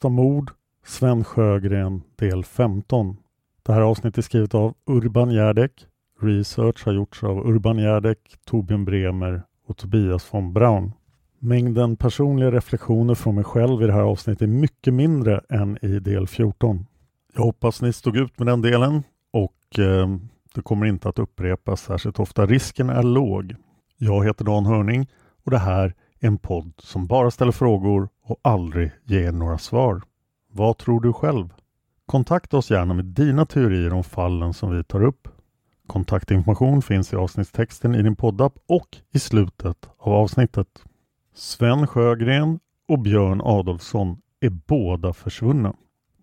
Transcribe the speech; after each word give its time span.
Olösta 0.00 0.08
mord, 0.08 0.50
Sven 0.84 1.24
Sjögren, 1.24 2.02
del 2.16 2.44
15. 2.44 3.16
Det 3.62 3.72
här 3.72 3.80
avsnittet 3.80 4.18
är 4.18 4.22
skrivet 4.22 4.54
av 4.54 4.74
Urban 4.86 5.30
Järdek. 5.30 5.86
Research 6.20 6.86
har 6.86 6.92
gjorts 6.92 7.24
av 7.24 7.48
Urban 7.48 7.78
Järdek, 7.78 8.18
Torbjörn 8.44 8.84
Bremer 8.84 9.42
och 9.66 9.76
Tobias 9.76 10.34
von 10.34 10.52
Braun. 10.52 10.92
Mängden 11.38 11.96
personliga 11.96 12.50
reflektioner 12.50 13.14
från 13.14 13.34
mig 13.34 13.44
själv 13.44 13.82
i 13.82 13.86
det 13.86 13.92
här 13.92 14.02
avsnittet 14.02 14.42
är 14.42 14.46
mycket 14.46 14.94
mindre 14.94 15.40
än 15.48 15.78
i 15.82 15.98
del 15.98 16.26
14. 16.26 16.86
Jag 17.34 17.42
hoppas 17.42 17.82
ni 17.82 17.92
stod 17.92 18.16
ut 18.16 18.38
med 18.38 18.46
den 18.46 18.62
delen 18.62 19.02
och 19.32 19.78
eh, 19.78 20.08
det 20.54 20.62
kommer 20.62 20.86
inte 20.86 21.08
att 21.08 21.18
upprepas 21.18 21.80
särskilt 21.80 22.18
ofta. 22.18 22.46
Risken 22.46 22.90
är 22.90 23.02
låg. 23.02 23.54
Jag 23.96 24.24
heter 24.24 24.44
Dan 24.44 24.66
Hörning 24.66 25.08
och 25.44 25.50
det 25.50 25.58
här 25.58 25.94
en 26.20 26.38
podd 26.38 26.72
som 26.78 27.06
bara 27.06 27.30
ställer 27.30 27.52
frågor 27.52 28.08
och 28.22 28.40
aldrig 28.42 28.90
ger 29.04 29.32
några 29.32 29.58
svar. 29.58 30.02
Vad 30.52 30.78
tror 30.78 31.00
du 31.00 31.12
själv? 31.12 31.48
Kontakta 32.06 32.56
oss 32.56 32.70
gärna 32.70 32.94
med 32.94 33.04
dina 33.04 33.46
teorier 33.46 33.92
om 33.92 34.04
fallen 34.04 34.54
som 34.54 34.76
vi 34.76 34.84
tar 34.84 35.02
upp. 35.02 35.28
Kontaktinformation 35.86 36.82
finns 36.82 37.12
i 37.12 37.16
avsnittstexten 37.16 37.94
i 37.94 38.02
din 38.02 38.16
poddapp 38.16 38.54
och 38.66 38.96
i 39.12 39.18
slutet 39.18 39.88
av 39.98 40.12
avsnittet. 40.12 40.84
Sven 41.34 41.86
Sjögren 41.86 42.60
och 42.88 42.98
Björn 42.98 43.40
Adolfsson 43.44 44.20
är 44.40 44.50
båda 44.50 45.12
försvunna. 45.12 45.74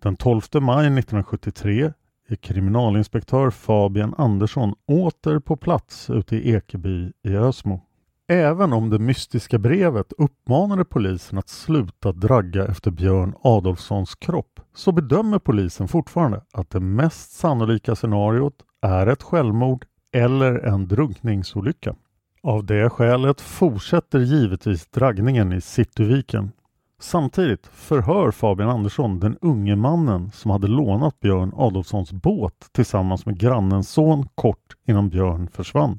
Den 0.02 0.16
12 0.16 0.40
maj 0.60 0.86
1973 0.86 1.92
är 2.28 2.36
kriminalinspektör 2.36 3.50
Fabian 3.50 4.14
Andersson 4.18 4.74
åter 4.86 5.38
på 5.38 5.56
plats 5.56 6.10
ute 6.10 6.36
i 6.36 6.52
Ekeby 6.52 7.12
i 7.22 7.36
Ösmo. 7.36 7.87
Även 8.30 8.72
om 8.72 8.90
det 8.90 8.98
mystiska 8.98 9.58
brevet 9.58 10.12
uppmanade 10.18 10.84
polisen 10.84 11.38
att 11.38 11.48
sluta 11.48 12.12
dragga 12.12 12.66
efter 12.66 12.90
Björn 12.90 13.34
Adolfssons 13.42 14.14
kropp 14.14 14.60
så 14.74 14.92
bedömer 14.92 15.38
polisen 15.38 15.88
fortfarande 15.88 16.40
att 16.52 16.70
det 16.70 16.80
mest 16.80 17.32
sannolika 17.32 17.94
scenariot 17.94 18.54
är 18.82 19.06
ett 19.06 19.22
självmord 19.22 19.84
eller 20.12 20.54
en 20.54 20.88
drunkningsolycka. 20.88 21.94
Av 22.42 22.64
det 22.64 22.90
skälet 22.90 23.40
fortsätter 23.40 24.18
givetvis 24.18 24.86
draggningen 24.86 25.52
i 25.52 25.60
Cityviken. 25.60 26.52
Samtidigt 27.00 27.66
förhör 27.66 28.30
Fabian 28.30 28.70
Andersson 28.70 29.20
den 29.20 29.38
unge 29.40 29.76
mannen 29.76 30.30
som 30.30 30.50
hade 30.50 30.66
lånat 30.66 31.20
Björn 31.20 31.52
Adolfssons 31.56 32.12
båt 32.12 32.68
tillsammans 32.72 33.26
med 33.26 33.38
grannens 33.38 33.90
son 33.90 34.28
kort 34.34 34.76
innan 34.86 35.08
Björn 35.08 35.48
försvann. 35.52 35.98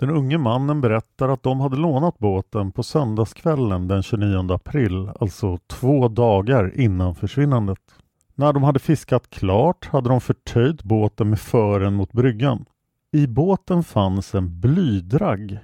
Den 0.00 0.10
unge 0.10 0.38
mannen 0.38 0.80
berättar 0.80 1.28
att 1.28 1.42
de 1.42 1.60
hade 1.60 1.76
lånat 1.76 2.18
båten 2.18 2.72
på 2.72 2.82
söndagskvällen 2.82 3.88
den 3.88 4.02
29 4.02 4.52
april, 4.52 5.10
alltså 5.20 5.58
två 5.66 6.08
dagar 6.08 6.72
innan 6.80 7.14
försvinnandet. 7.14 7.78
När 8.34 8.52
de 8.52 8.62
hade 8.62 8.78
fiskat 8.78 9.30
klart 9.30 9.86
hade 9.86 10.08
de 10.08 10.20
förtöjt 10.20 10.82
båten 10.82 11.30
med 11.30 11.40
fören 11.40 11.94
mot 11.94 12.12
bryggan. 12.12 12.64
I 13.12 13.26
båten 13.26 13.84
fanns 13.84 14.34
en 14.34 14.60
blydragg. 14.60 15.58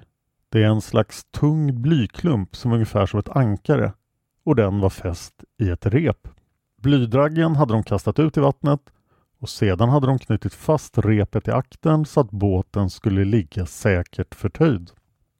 Det 0.48 0.62
är 0.62 0.68
en 0.68 0.80
slags 0.80 1.24
tung 1.24 1.82
blyklump 1.82 2.56
som 2.56 2.70
är 2.70 2.74
ungefär 2.74 3.06
som 3.06 3.20
ett 3.20 3.36
ankare 3.36 3.92
och 4.44 4.56
den 4.56 4.80
var 4.80 4.90
fäst 4.90 5.44
i 5.58 5.68
ett 5.68 5.86
rep. 5.86 6.28
Blydraggen 6.82 7.56
hade 7.56 7.72
de 7.72 7.82
kastat 7.82 8.18
ut 8.18 8.36
i 8.36 8.40
vattnet 8.40 8.80
och 9.40 9.48
sedan 9.48 9.88
hade 9.88 10.06
de 10.06 10.18
knutit 10.18 10.54
fast 10.54 10.98
repet 10.98 11.48
i 11.48 11.50
akten 11.50 12.04
så 12.04 12.20
att 12.20 12.30
båten 12.30 12.90
skulle 12.90 13.24
ligga 13.24 13.66
säkert 13.66 14.34
förtöjd. 14.34 14.90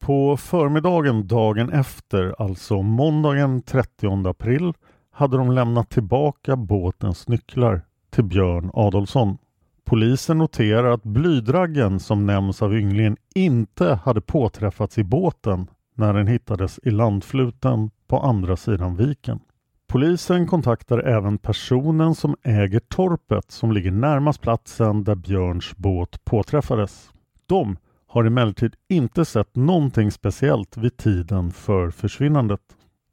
På 0.00 0.36
förmiddagen 0.36 1.26
dagen 1.26 1.70
efter, 1.70 2.34
alltså 2.42 2.82
måndagen 2.82 3.62
30 3.62 4.28
april, 4.28 4.72
hade 5.10 5.36
de 5.36 5.52
lämnat 5.52 5.90
tillbaka 5.90 6.56
båtens 6.56 7.28
nycklar 7.28 7.82
till 8.10 8.24
Björn 8.24 8.70
Adolfsson. 8.74 9.38
Polisen 9.84 10.38
noterar 10.38 10.90
att 10.90 11.02
blydraggen 11.02 12.00
som 12.00 12.26
nämns 12.26 12.62
av 12.62 12.74
ynglingen 12.74 13.16
inte 13.34 13.94
hade 14.04 14.20
påträffats 14.20 14.98
i 14.98 15.04
båten 15.04 15.70
när 15.94 16.14
den 16.14 16.26
hittades 16.26 16.80
i 16.82 16.90
landfluten 16.90 17.90
på 18.06 18.18
andra 18.18 18.56
sidan 18.56 18.96
viken. 18.96 19.40
Polisen 19.88 20.46
kontaktar 20.46 20.98
även 20.98 21.38
personen 21.38 22.14
som 22.14 22.36
äger 22.42 22.80
torpet 22.80 23.50
som 23.50 23.72
ligger 23.72 23.90
närmast 23.90 24.40
platsen 24.40 25.04
där 25.04 25.14
Björns 25.14 25.76
båt 25.76 26.24
påträffades. 26.24 27.10
De 27.46 27.76
har 28.06 28.24
emellertid 28.24 28.74
inte 28.88 29.24
sett 29.24 29.56
någonting 29.56 30.10
speciellt 30.10 30.76
vid 30.76 30.96
tiden 30.96 31.52
för 31.52 31.90
försvinnandet. 31.90 32.60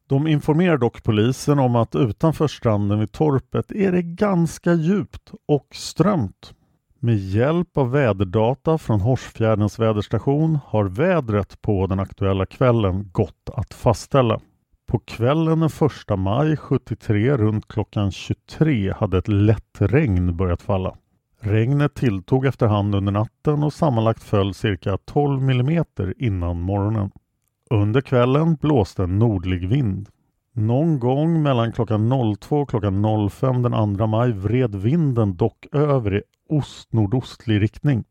De 0.07 0.27
informerar 0.27 0.77
dock 0.77 1.03
polisen 1.03 1.59
om 1.59 1.75
att 1.75 1.95
utanför 1.95 2.47
stranden 2.47 2.99
vid 2.99 3.11
torpet 3.11 3.71
är 3.71 3.91
det 3.91 4.01
ganska 4.01 4.73
djupt 4.73 5.31
och 5.47 5.67
strömt. 5.71 6.53
Med 6.99 7.17
hjälp 7.17 7.77
av 7.77 7.91
väderdata 7.91 8.77
från 8.77 9.01
Horsfjärdens 9.01 9.79
väderstation 9.79 10.59
har 10.65 10.85
vädret 10.85 11.61
på 11.61 11.87
den 11.87 11.99
aktuella 11.99 12.45
kvällen 12.45 13.09
gått 13.11 13.49
att 13.53 13.73
fastställa. 13.73 14.39
På 14.93 14.99
kvällen 14.99 15.59
den 15.59 15.69
1 16.09 16.19
maj 16.19 16.57
73 16.57 17.37
runt 17.37 17.67
klockan 17.67 18.11
23 18.11 18.93
hade 18.93 19.17
ett 19.17 19.27
lätt 19.27 19.77
regn 19.79 20.37
börjat 20.37 20.61
falla. 20.61 20.95
Regnet 21.39 21.95
tilltog 21.95 22.45
efterhand 22.45 22.95
under 22.95 23.11
natten 23.11 23.63
och 23.63 23.73
sammanlagt 23.73 24.23
föll 24.23 24.53
cirka 24.53 24.97
12 24.97 25.41
millimeter 25.41 26.13
innan 26.17 26.61
morgonen. 26.61 27.11
Under 27.69 28.01
kvällen 28.01 28.55
blåste 28.55 29.03
en 29.03 29.19
nordlig 29.19 29.67
vind. 29.67 30.09
Någon 30.51 30.99
gång 30.99 31.43
mellan 31.43 31.71
klockan 31.71 32.35
02 32.39 32.57
och 32.61 32.69
klockan 32.69 33.29
05 33.29 33.61
den 33.61 33.97
2 33.97 34.07
maj 34.07 34.31
vred 34.31 34.75
vinden 34.75 35.35
dock 35.35 35.65
över 35.71 36.15
i 36.17 36.21
ost-nordostlig 36.49 37.61
riktning. 37.61 38.03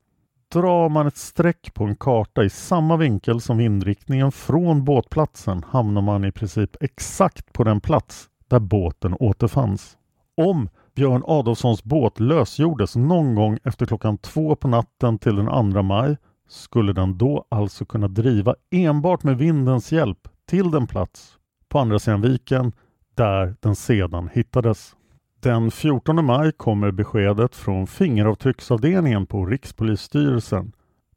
Drar 0.53 0.89
man 0.89 1.07
ett 1.07 1.17
streck 1.17 1.75
på 1.75 1.85
en 1.85 1.97
karta 1.97 2.45
i 2.45 2.51
samma 2.51 2.97
vinkel 2.97 3.41
som 3.41 3.59
vindriktningen 3.59 4.33
från 4.33 4.85
båtplatsen 4.85 5.65
hamnar 5.69 6.03
man 6.03 6.25
i 6.25 6.33
princip 6.33 6.77
exakt 6.81 7.53
på 7.53 7.65
den 7.65 7.81
plats 7.81 8.29
där 8.49 8.61
båten 8.61 9.17
återfanns. 9.21 9.97
Om 10.37 10.69
Björn 10.95 11.23
Adolfssons 11.27 11.85
båt 11.85 12.21
lösgjordes 12.21 12.97
någon 12.97 13.35
gång 13.35 13.59
efter 13.65 13.87
klockan 13.87 14.19
två 14.19 14.57
på 14.57 14.69
natten 14.69 15.19
till 15.19 15.37
den 15.37 15.73
2 15.73 15.83
maj 15.83 16.17
skulle 16.49 16.93
den 16.93 17.19
då 17.19 17.45
alltså 17.49 17.85
kunna 17.85 18.09
driva 18.09 18.55
enbart 18.71 19.23
med 19.23 19.39
vindens 19.39 19.93
hjälp 19.93 20.29
till 20.49 20.71
den 20.71 20.87
plats 20.87 21.39
på 21.69 21.79
andra 21.79 21.99
sidan 21.99 22.21
viken 22.21 22.73
där 23.15 23.55
den 23.61 23.77
sedan 23.77 24.29
hittades. 24.33 24.97
Den 25.43 25.71
14 25.71 26.25
maj 26.25 26.53
kommer 26.53 26.91
beskedet 26.91 27.56
från 27.56 27.87
fingeravtrycksavdelningen 27.87 29.27
på 29.27 29.47
Rikspolisstyrelsen. 29.47 30.73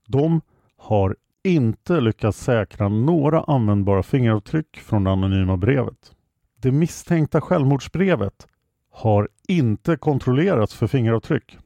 De 0.07 0.41
har 0.77 1.15
inte 1.43 2.01
lyckats 2.01 2.43
säkra 2.43 2.89
några 2.89 3.41
användbara 3.43 4.03
fingeravtryck 4.03 4.77
från 4.77 5.03
det 5.03 5.11
anonyma 5.11 5.57
brevet. 5.57 6.11
Det 6.61 6.71
misstänkta 6.71 7.41
självmordsbrevet 7.41 8.47
har 8.91 9.29
inte 9.47 9.97
kontrollerats 9.97 10.75
för 10.75 10.87
fingeravtryck. 10.87 11.57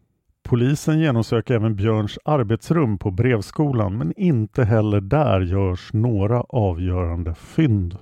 Polisen 0.44 1.00
genomsöker 1.00 1.53
även 1.53 1.75
Björns 1.75 2.19
arbetsrum 2.25 2.97
på 2.97 3.11
brevskolan 3.11 3.97
men 3.97 4.13
inte 4.17 4.63
heller 4.63 5.01
där 5.01 5.41
görs 5.41 5.94
några 5.94 6.41
avgörande 6.41 7.35
fynd. 7.35 7.97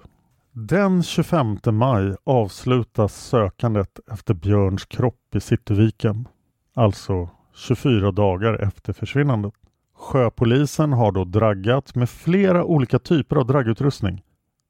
Den 0.59 1.03
25 1.03 1.57
maj 1.65 2.15
avslutas 2.23 3.15
sökandet 3.15 3.99
efter 4.11 4.33
Björns 4.33 4.85
kropp 4.85 5.35
i 5.35 5.39
Cityviken. 5.39 6.27
Alltså 6.73 7.29
24 7.55 8.11
dagar 8.11 8.53
efter 8.53 8.93
försvinnandet. 8.93 9.53
Sjöpolisen 9.95 10.93
har 10.93 11.11
då 11.11 11.23
draggat 11.23 11.95
med 11.95 12.09
flera 12.09 12.63
olika 12.63 12.99
typer 12.99 13.35
av 13.35 13.47
draggutrustning. 13.47 14.23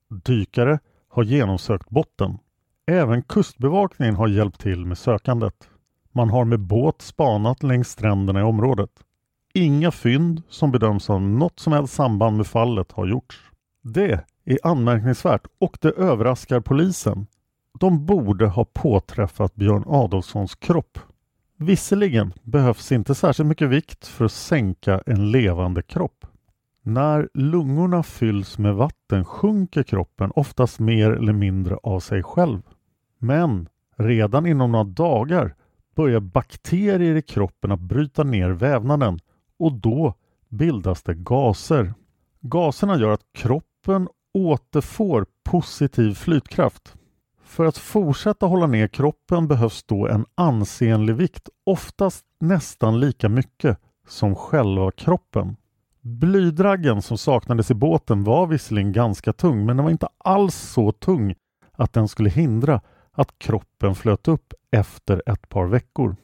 Dykare 0.09 0.79
har 1.09 1.23
genomsökt 1.23 1.89
botten. 1.89 2.37
Även 2.87 3.23
kustbevakningen 3.23 4.15
har 4.15 4.27
hjälpt 4.27 4.61
till 4.61 4.85
med 4.85 4.97
sökandet. 4.97 5.69
Man 6.11 6.29
har 6.29 6.45
med 6.45 6.59
båt 6.59 7.01
spanat 7.01 7.63
längs 7.63 7.89
stränderna 7.89 8.39
i 8.39 8.43
området. 8.43 8.91
Inga 9.53 9.91
fynd 9.91 10.41
som 10.49 10.71
bedöms 10.71 11.07
ha 11.07 11.19
något 11.19 11.59
som 11.59 11.73
helst 11.73 11.93
samband 11.93 12.37
med 12.37 12.47
fallet 12.47 12.91
har 12.91 13.07
gjorts. 13.07 13.37
Det 13.81 14.25
är 14.47 14.59
anmärkningsvärt 14.63 15.47
och 15.59 15.77
det 15.81 15.91
överraskar 15.91 16.59
polisen. 16.59 17.27
De 17.79 18.05
borde 18.05 18.47
ha 18.47 18.65
påträffat 18.65 19.55
Björn 19.55 19.83
Adolfssons 19.87 20.55
kropp. 20.55 20.99
Visserligen 21.57 22.33
behövs 22.43 22.91
inte 22.91 23.15
särskilt 23.15 23.49
mycket 23.49 23.69
vikt 23.69 24.07
för 24.07 24.25
att 24.25 24.31
sänka 24.31 25.01
en 25.05 25.31
levande 25.31 25.81
kropp. 25.81 26.25
När 26.81 27.29
lungorna 27.33 28.03
fylls 28.03 28.57
med 28.57 28.75
vatten 28.75 29.25
sjunker 29.25 29.83
kroppen 29.83 30.31
oftast 30.35 30.79
mer 30.79 31.11
eller 31.11 31.33
mindre 31.33 31.75
av 31.83 31.99
sig 31.99 32.23
själv. 32.23 32.61
Men 33.19 33.69
redan 33.97 34.45
inom 34.45 34.71
några 34.71 34.83
dagar 34.83 35.55
börjar 35.95 36.19
bakterier 36.19 37.15
i 37.15 37.21
kroppen 37.21 37.71
att 37.71 37.79
bryta 37.79 38.23
ner 38.23 38.49
vävnaden 38.49 39.19
och 39.59 39.73
då 39.73 40.13
bildas 40.49 41.03
det 41.03 41.13
gaser. 41.13 41.93
Gaserna 42.41 42.97
gör 42.97 43.11
att 43.11 43.33
kroppen 43.33 44.07
återfår 44.37 45.25
positiv 45.43 46.13
flytkraft. 46.13 46.93
För 47.43 47.65
att 47.65 47.77
fortsätta 47.77 48.45
hålla 48.45 48.67
ner 48.67 48.87
kroppen 48.87 49.47
behövs 49.47 49.83
då 49.83 50.07
en 50.07 50.25
ansenlig 50.35 51.15
vikt, 51.15 51.49
oftast 51.65 52.25
nästan 52.39 52.99
lika 52.99 53.29
mycket 53.29 53.79
som 54.07 54.35
själva 54.35 54.91
kroppen. 54.91 55.55
Blydraggen 56.01 57.01
som 57.01 57.17
saknades 57.17 57.71
i 57.71 57.73
båten 57.73 58.23
var 58.23 58.47
visserligen 58.47 58.91
ganska 58.91 59.33
tung 59.33 59.65
men 59.65 59.77
den 59.77 59.83
var 59.83 59.91
inte 59.91 60.07
alls 60.17 60.55
så 60.55 60.91
tung 60.91 61.35
att 61.71 61.93
den 61.93 62.07
skulle 62.07 62.29
hindra 62.29 62.81
att 63.11 63.39
kroppen 63.39 63.95
flöt 63.95 64.27
upp 64.27 64.53
efter 64.71 65.21
ett 65.25 65.49
par 65.49 65.65
veckor. 65.65 66.15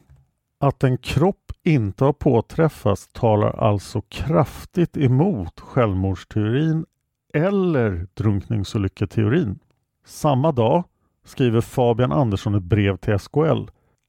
Att 0.60 0.84
en 0.84 0.98
kropp 0.98 1.52
inte 1.62 2.04
har 2.04 2.12
påträffats 2.12 3.08
talar 3.12 3.50
alltså 3.50 4.00
kraftigt 4.00 4.96
emot 4.96 5.60
självmordsteorin 5.60 6.86
eller 7.34 8.06
drunkningsolyckateorin. 8.14 9.58
Samma 10.06 10.52
dag 10.52 10.84
skriver 11.24 11.60
Fabian 11.60 12.12
Andersson 12.12 12.54
ett 12.54 12.62
brev 12.62 12.96
till 12.96 13.18
SKL. 13.18 13.64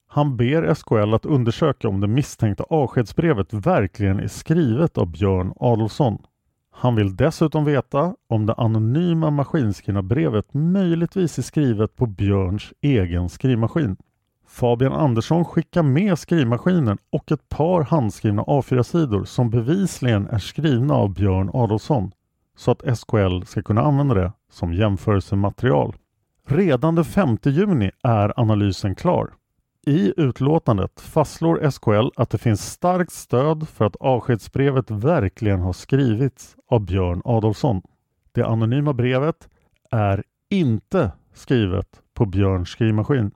Han 0.08 0.38
ber 0.38 0.74
SKL 0.74 1.14
att 1.14 1.26
undersöka 1.26 1.88
om 1.88 2.02
det 2.02 2.08
misstänkta 2.08 2.64
avskedsbrevet 2.64 3.54
verkligen 3.54 4.20
är 4.20 4.28
skrivet 4.28 4.98
av 4.98 5.08
Björn 5.08 5.54
Adolfsson. 5.60 6.18
Han 6.72 6.96
vill 6.96 7.16
dessutom 7.16 7.66
veta 7.66 8.16
om 8.28 8.46
det 8.46 8.54
anonyma 8.54 9.30
maskinskrivna 9.30 10.02
brevet 10.02 10.54
möjligtvis 10.54 11.38
är 11.38 11.42
skrivet 11.42 11.96
på 11.96 12.06
Björns 12.06 12.74
egen 12.82 13.30
skrivmaskin. 13.30 13.98
Fabian 14.48 14.94
Andersson 14.94 15.46
skickar 15.46 15.84
med 15.84 16.20
skrivmaskinen 16.20 16.98
och 17.10 17.32
ett 17.32 17.50
par 17.50 17.82
handskrivna 17.82 18.44
A4-sidor 18.44 19.24
som 19.24 19.50
bevisligen 19.50 20.28
är 20.28 20.40
skrivna 20.40 20.94
av 20.94 21.14
Björn 21.14 21.50
Adolfsson 21.54 22.12
så 22.56 22.72
att 22.72 22.98
SKL 22.98 23.42
ska 23.46 23.62
kunna 23.62 23.82
använda 23.82 24.16
det 24.16 24.32
som 24.50 24.74
jämförelsematerial. 24.74 25.96
Redan 26.48 26.96
den 26.96 27.06
5 27.06 27.38
juni 27.44 27.92
är 28.04 28.40
analysen 28.40 28.96
klar. 28.96 29.34
I 29.88 30.14
utlåtandet 30.18 31.02
fastslår 31.02 31.70
SKL 31.72 32.22
att 32.22 32.30
det 32.30 32.38
finns 32.38 32.72
starkt 32.72 33.12
stöd 33.12 33.68
för 33.68 33.86
att 33.86 33.96
avskedsbrevet 33.96 34.92
verkligen 34.92 35.60
har 35.60 35.74
skrivits 35.74 36.56
av 36.70 36.86
Björn 36.86 37.22
Adolfsson. 37.26 37.82
Det 38.32 38.44
anonyma 38.46 38.94
brevet 38.94 39.50
är 39.92 40.24
inte 40.50 41.12
skrivet 41.34 42.02
på 42.14 42.26
Björns 42.26 42.70
skrivmaskin. 42.70 43.32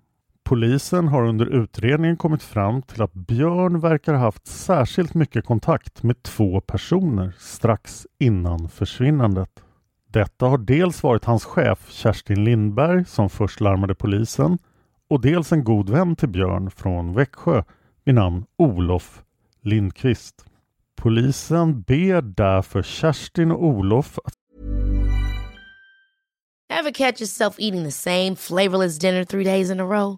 Polisen 0.49 1.07
har 1.07 1.27
under 1.27 1.45
utredningen 1.45 2.17
kommit 2.17 2.43
fram 2.43 2.81
till 2.81 3.01
att 3.01 3.13
Björn 3.13 3.79
verkar 3.79 4.13
ha 4.13 4.19
haft 4.19 4.47
särskilt 4.47 5.13
mycket 5.13 5.45
kontakt 5.45 6.03
med 6.03 6.23
två 6.23 6.61
personer 6.61 7.33
strax 7.39 8.07
innan 8.19 8.69
försvinnandet. 8.69 9.63
Detta 10.07 10.45
har 10.45 10.57
dels 10.57 11.03
varit 11.03 11.25
hans 11.25 11.45
chef 11.45 11.91
Kerstin 11.91 12.43
Lindberg 12.43 13.05
som 13.05 13.29
först 13.29 13.59
larmade 13.61 13.95
polisen 13.95 14.57
och 15.09 15.21
dels 15.21 15.51
en 15.51 15.63
god 15.63 15.89
vän 15.89 16.15
till 16.15 16.29
Björn 16.29 16.71
från 16.71 17.13
Växjö 17.13 17.63
vid 18.05 18.15
namn 18.15 18.45
Olof 18.57 19.23
Lindqvist. 19.61 20.45
Polisen 20.95 21.81
ber 21.81 22.21
därför 22.21 22.81
Kerstin 22.81 23.51
och 23.51 23.63
Olof 23.63 24.19
att 24.25 24.33
Ever 26.79 26.91
catch 26.91 27.21
yourself 27.21 27.55
eating 27.59 27.83
the 27.83 27.91
same 27.91 28.35
flavorless 28.35 28.99
dinner 28.99 29.23
three 29.23 29.43
days 29.43 29.71
in 29.71 29.79
a 29.79 29.83
row? 29.83 30.17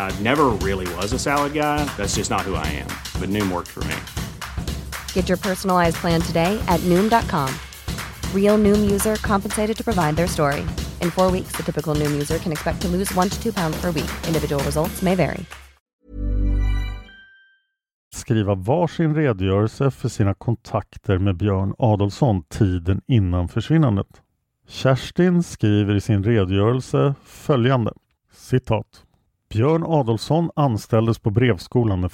I 0.00 0.10
never 0.20 0.46
really 0.66 0.92
was 0.96 1.12
a 1.12 1.18
salad 1.18 1.52
guy. 1.52 1.84
That's 1.96 2.16
just 2.16 2.30
not 2.30 2.40
who 2.40 2.56
I 2.56 2.66
am. 2.66 2.88
But 3.20 3.28
Noom 3.28 3.52
worked 3.52 3.68
for 3.68 3.84
me. 3.84 3.94
Get 5.12 5.28
your 5.28 5.38
personalized 5.38 5.96
plan 6.02 6.20
today 6.20 6.60
at 6.66 6.80
Noom.com. 6.80 7.54
Real 8.34 8.58
Noom 8.58 8.90
user 8.90 9.14
compensated 9.22 9.76
to 9.76 9.84
provide 9.84 10.16
their 10.16 10.26
story. 10.26 10.62
In 11.00 11.10
four 11.12 11.30
weeks, 11.30 11.52
the 11.56 11.62
typical 11.62 11.94
Noom 11.94 12.10
user 12.12 12.38
can 12.38 12.50
expect 12.50 12.80
to 12.82 12.88
lose 12.88 13.14
one 13.14 13.28
to 13.28 13.40
two 13.40 13.52
pounds 13.52 13.80
per 13.80 13.92
week. 13.92 14.10
Individual 14.26 14.64
results 14.64 15.02
may 15.02 15.14
vary. 15.14 15.46
skriva 18.30 18.54
varsin 18.54 19.14
redogörelse 19.14 19.90
för 19.90 20.08
sina 20.08 20.34
kontakter 20.34 21.18
med 21.18 21.36
Björn 21.36 21.74
Adolfsson 21.78 22.42
tiden 22.42 23.00
innan 23.06 23.48
försvinnandet. 23.48 24.22
Kerstin 24.68 25.42
skriver 25.42 25.94
i 25.94 26.00
sin 26.00 26.24
redogörelse 26.24 27.14
följande 27.24 27.92
citat. 28.32 29.04
Björn 29.54 29.84
Adolfsson 29.86 30.50
anställdes 30.56 31.18
på 31.18 31.30
brevskolan 31.30 32.00
den 32.00 32.10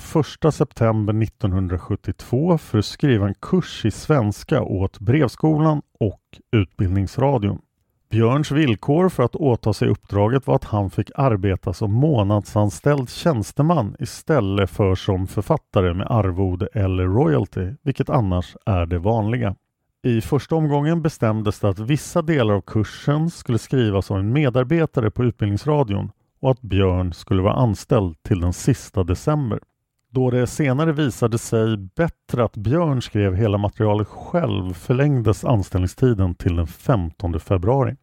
1 0.47 0.55
september 0.55 1.23
1972 1.23 2.59
för 2.59 2.79
att 2.79 2.85
skriva 2.85 3.29
en 3.29 3.35
kurs 3.35 3.85
i 3.85 3.91
svenska 3.91 4.63
åt 4.63 4.99
brevskolan 4.99 5.83
och 6.01 6.21
Utbildningsradion. 6.53 7.59
Björns 8.11 8.51
villkor 8.51 9.09
för 9.09 9.23
att 9.23 9.37
åta 9.37 9.73
sig 9.73 9.89
uppdraget 9.89 10.47
var 10.47 10.55
att 10.55 10.65
han 10.65 10.91
fick 10.91 11.11
arbeta 11.15 11.73
som 11.73 11.93
månadsanställd 11.93 13.11
tjänsteman 13.11 13.97
istället 13.99 14.71
för 14.71 14.95
som 14.95 15.27
författare 15.27 15.95
med 15.95 16.07
arvode 16.11 16.69
eller 16.73 17.05
royalty, 17.05 17.75
vilket 17.83 18.11
annars 18.11 18.57
är 18.67 18.87
det 18.87 18.99
vanliga. 18.99 19.55
I 20.03 20.21
första 20.21 20.55
omgången 20.55 21.03
bestämdes 21.03 21.61
det 21.61 21.69
att 21.69 21.79
vissa 21.79 22.23
delar 22.23 22.55
av 22.55 22.61
kursen 22.61 23.31
skulle 23.31 23.59
skrivas 23.59 24.11
av 24.11 24.19
en 24.19 24.33
medarbetare 24.33 25.11
på 25.11 25.25
Utbildningsradion 25.25 26.11
och 26.41 26.51
att 26.51 26.61
Björn 26.61 27.13
skulle 27.13 27.43
vara 27.43 27.55
anställd 27.55 28.23
till 28.23 28.41
den 28.41 28.53
sista 28.53 29.05
december. 29.05 29.59
Då 30.11 30.31
det 30.31 30.47
senare 30.47 30.93
visade 30.93 31.39
sig 31.39 31.77
bättre 31.77 32.45
att 32.45 32.57
Björn 32.57 33.03
skrev 33.03 33.35
hela 33.35 33.59
materialet 33.59 34.09
själv 34.09 34.73
förlängdes 34.73 35.45
anställningstiden 35.45 36.35
till 36.35 36.57
den 36.57 36.67
15 36.67 37.41
februari. 37.41 37.97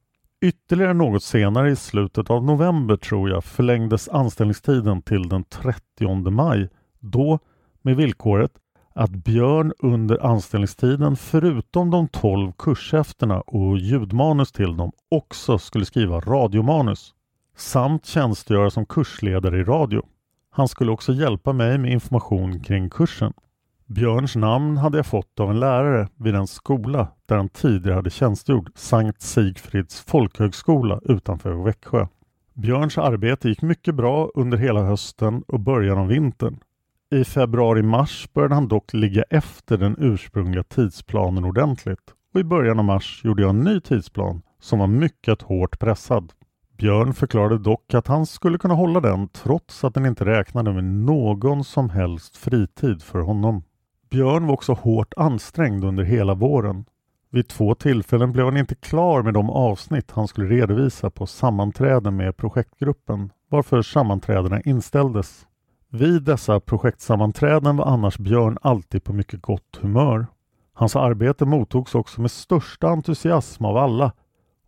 Ytterligare 0.46 0.94
något 0.94 1.24
senare 1.24 1.72
i 1.72 1.76
slutet 1.76 2.30
av 2.30 2.44
november 2.44 2.96
tror 2.96 3.30
jag 3.30 3.44
förlängdes 3.44 4.10
anställningstiden 4.10 5.02
till 5.02 5.30
den 5.30 5.44
30 5.44 6.30
maj. 6.30 6.70
Då 7.00 7.40
med 7.82 7.96
villkoret 7.96 8.52
att 8.96 9.12
Björn 9.12 9.74
under 9.80 10.26
anställningstiden 10.26 11.16
förutom 11.16 11.92
de 11.92 12.08
12 12.08 12.52
kurshäftena 12.52 13.42
och 13.42 13.78
ljudmanus 13.78 14.52
till 14.52 14.78
dem 14.78 14.92
också 15.12 15.58
skulle 15.58 15.86
skriva 15.86 16.20
radiomanus 16.20 17.14
samt 17.56 18.06
tjänstgöra 18.06 18.70
som 18.70 18.86
kursledare 18.86 19.60
i 19.60 19.64
radio. 19.64 20.06
Han 20.50 20.68
skulle 20.68 20.92
också 20.92 21.14
hjälpa 21.14 21.54
mig 21.54 21.78
med 21.78 21.92
information 21.92 22.60
kring 22.60 22.90
kursen. 22.90 23.34
Björns 23.86 24.36
namn 24.36 24.78
hade 24.78 24.98
jag 24.98 25.06
fått 25.06 25.40
av 25.40 25.50
en 25.50 25.60
lärare 25.60 26.08
vid 26.16 26.34
den 26.34 26.48
skola 26.48 27.08
där 27.26 27.36
han 27.36 27.50
tidigare 27.50 27.96
hade 27.96 28.10
tjänstgjort, 28.10 28.70
Sankt 28.76 29.22
Sigfrids 29.22 30.02
folkhögskola 30.02 31.00
utanför 31.04 31.64
Växjö. 31.64 32.08
Björns 32.54 32.98
arbete 32.98 33.50
gick 33.50 33.62
mycket 33.62 33.96
bra 33.96 34.32
under 34.36 34.58
hela 34.58 34.82
hösten 34.82 35.44
och 35.48 35.60
början 35.60 35.98
av 35.98 36.08
vintern. 36.08 36.60
I 37.12 37.24
februari-mars 37.24 38.30
började 38.34 38.56
han 38.56 38.68
dock 38.68 38.94
ligga 38.94 39.24
efter 39.30 39.78
den 39.78 39.96
ursprungliga 40.00 40.64
tidsplanen 40.64 41.46
ordentligt 41.46 42.14
och 42.34 42.40
i 42.40 42.44
början 42.44 42.80
av 42.80 42.86
mars 42.86 43.22
gjorde 43.24 43.42
jag 43.42 43.50
en 43.50 43.60
ny 43.60 43.80
tidsplan 43.80 44.42
som 44.60 44.80
var 44.80 44.88
mycket 44.88 45.42
hårt 45.42 45.80
pressad. 45.80 46.34
Björn 46.78 47.14
förklarade 47.14 47.58
dock 47.58 47.94
att 47.94 48.08
han 48.08 48.26
skulle 48.26 48.58
kunna 48.58 48.74
hålla 48.74 49.00
den 49.00 49.28
trots 49.28 49.84
att 49.84 49.94
den 49.94 50.06
inte 50.06 50.26
räknade 50.26 50.74
med 50.74 50.84
någon 50.84 51.64
som 51.64 51.90
helst 51.90 52.38
fritid 52.38 53.04
för 53.04 53.20
honom. 53.20 53.64
Björn 54.10 54.48
var 54.48 54.54
också 54.54 54.74
hårt 54.74 55.14
ansträngd 55.18 55.84
under 55.84 56.04
hela 56.04 56.34
våren. 56.34 56.86
Vid 57.30 57.48
två 57.48 57.76
tillfällen 57.76 58.32
blev 58.32 58.46
han 58.46 58.58
inte 58.58 58.76
klar 58.76 59.24
med 59.24 59.34
de 59.34 59.50
avsnitt 59.50 60.12
han 60.12 60.28
skulle 60.28 60.56
redovisa 60.56 61.10
på 61.10 61.26
sammanträden 61.26 62.16
med 62.16 62.38
projektgruppen, 62.38 63.32
varför 63.50 63.82
sammanträdena 63.82 64.62
inställdes. 64.62 65.48
Vid 65.90 66.24
dessa 66.24 66.60
projektsammanträden 66.60 67.78
var 67.78 67.86
annars 67.86 68.18
Björn 68.18 68.58
alltid 68.62 69.04
på 69.04 69.14
mycket 69.14 69.42
gott 69.42 69.80
humör. 69.82 70.28
Hans 70.74 70.96
arbete 70.96 71.46
mottogs 71.46 71.96
också 71.96 72.22
med 72.22 72.32
största 72.32 72.88
entusiasm 72.88 73.66
av 73.66 73.78
alla 73.78 74.12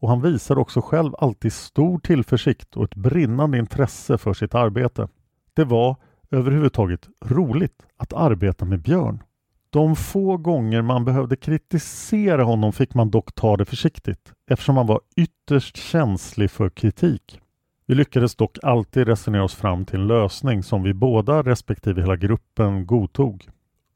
och 0.06 0.12
han 0.12 0.22
visade 0.22 0.62
också 0.62 0.82
själv 0.82 1.16
alltid 1.18 1.54
stor 1.54 2.00
tillförsikt 2.00 2.76
och 2.78 2.84
ett 2.84 2.96
brinnande 2.96 3.58
intresse 3.58 4.18
för 4.18 4.34
sitt 4.34 4.56
arbete. 4.56 5.08
Det 5.54 5.64
var 5.64 5.96
överhuvudtaget 6.32 7.08
roligt 7.26 7.86
att 7.98 8.14
arbeta 8.14 8.66
med 8.66 8.82
Björn. 8.82 9.24
De 9.70 9.96
få 9.96 10.38
gånger 10.38 10.82
man 10.82 11.06
behövde 11.06 11.36
kritisera 11.36 12.44
honom 12.44 12.74
fick 12.74 12.94
man 12.94 13.12
dock 13.12 13.36
ta 13.36 13.58
det 13.58 13.66
försiktigt 13.66 14.34
eftersom 14.50 14.78
han 14.78 14.88
var 14.88 15.02
ytterst 15.16 15.78
känslig 15.78 16.52
för 16.52 16.70
kritik. 16.70 17.40
Vi 17.86 17.96
lyckades 17.96 18.36
dock 18.36 18.58
alltid 18.64 19.08
resonera 19.08 19.44
oss 19.44 19.56
fram 19.56 19.86
till 19.86 20.00
en 20.00 20.08
lösning 20.08 20.64
som 20.64 20.84
vi 20.84 20.94
båda 20.94 21.44
respektive 21.44 22.02
hela 22.02 22.16
gruppen 22.16 22.86
godtog. 22.86 23.48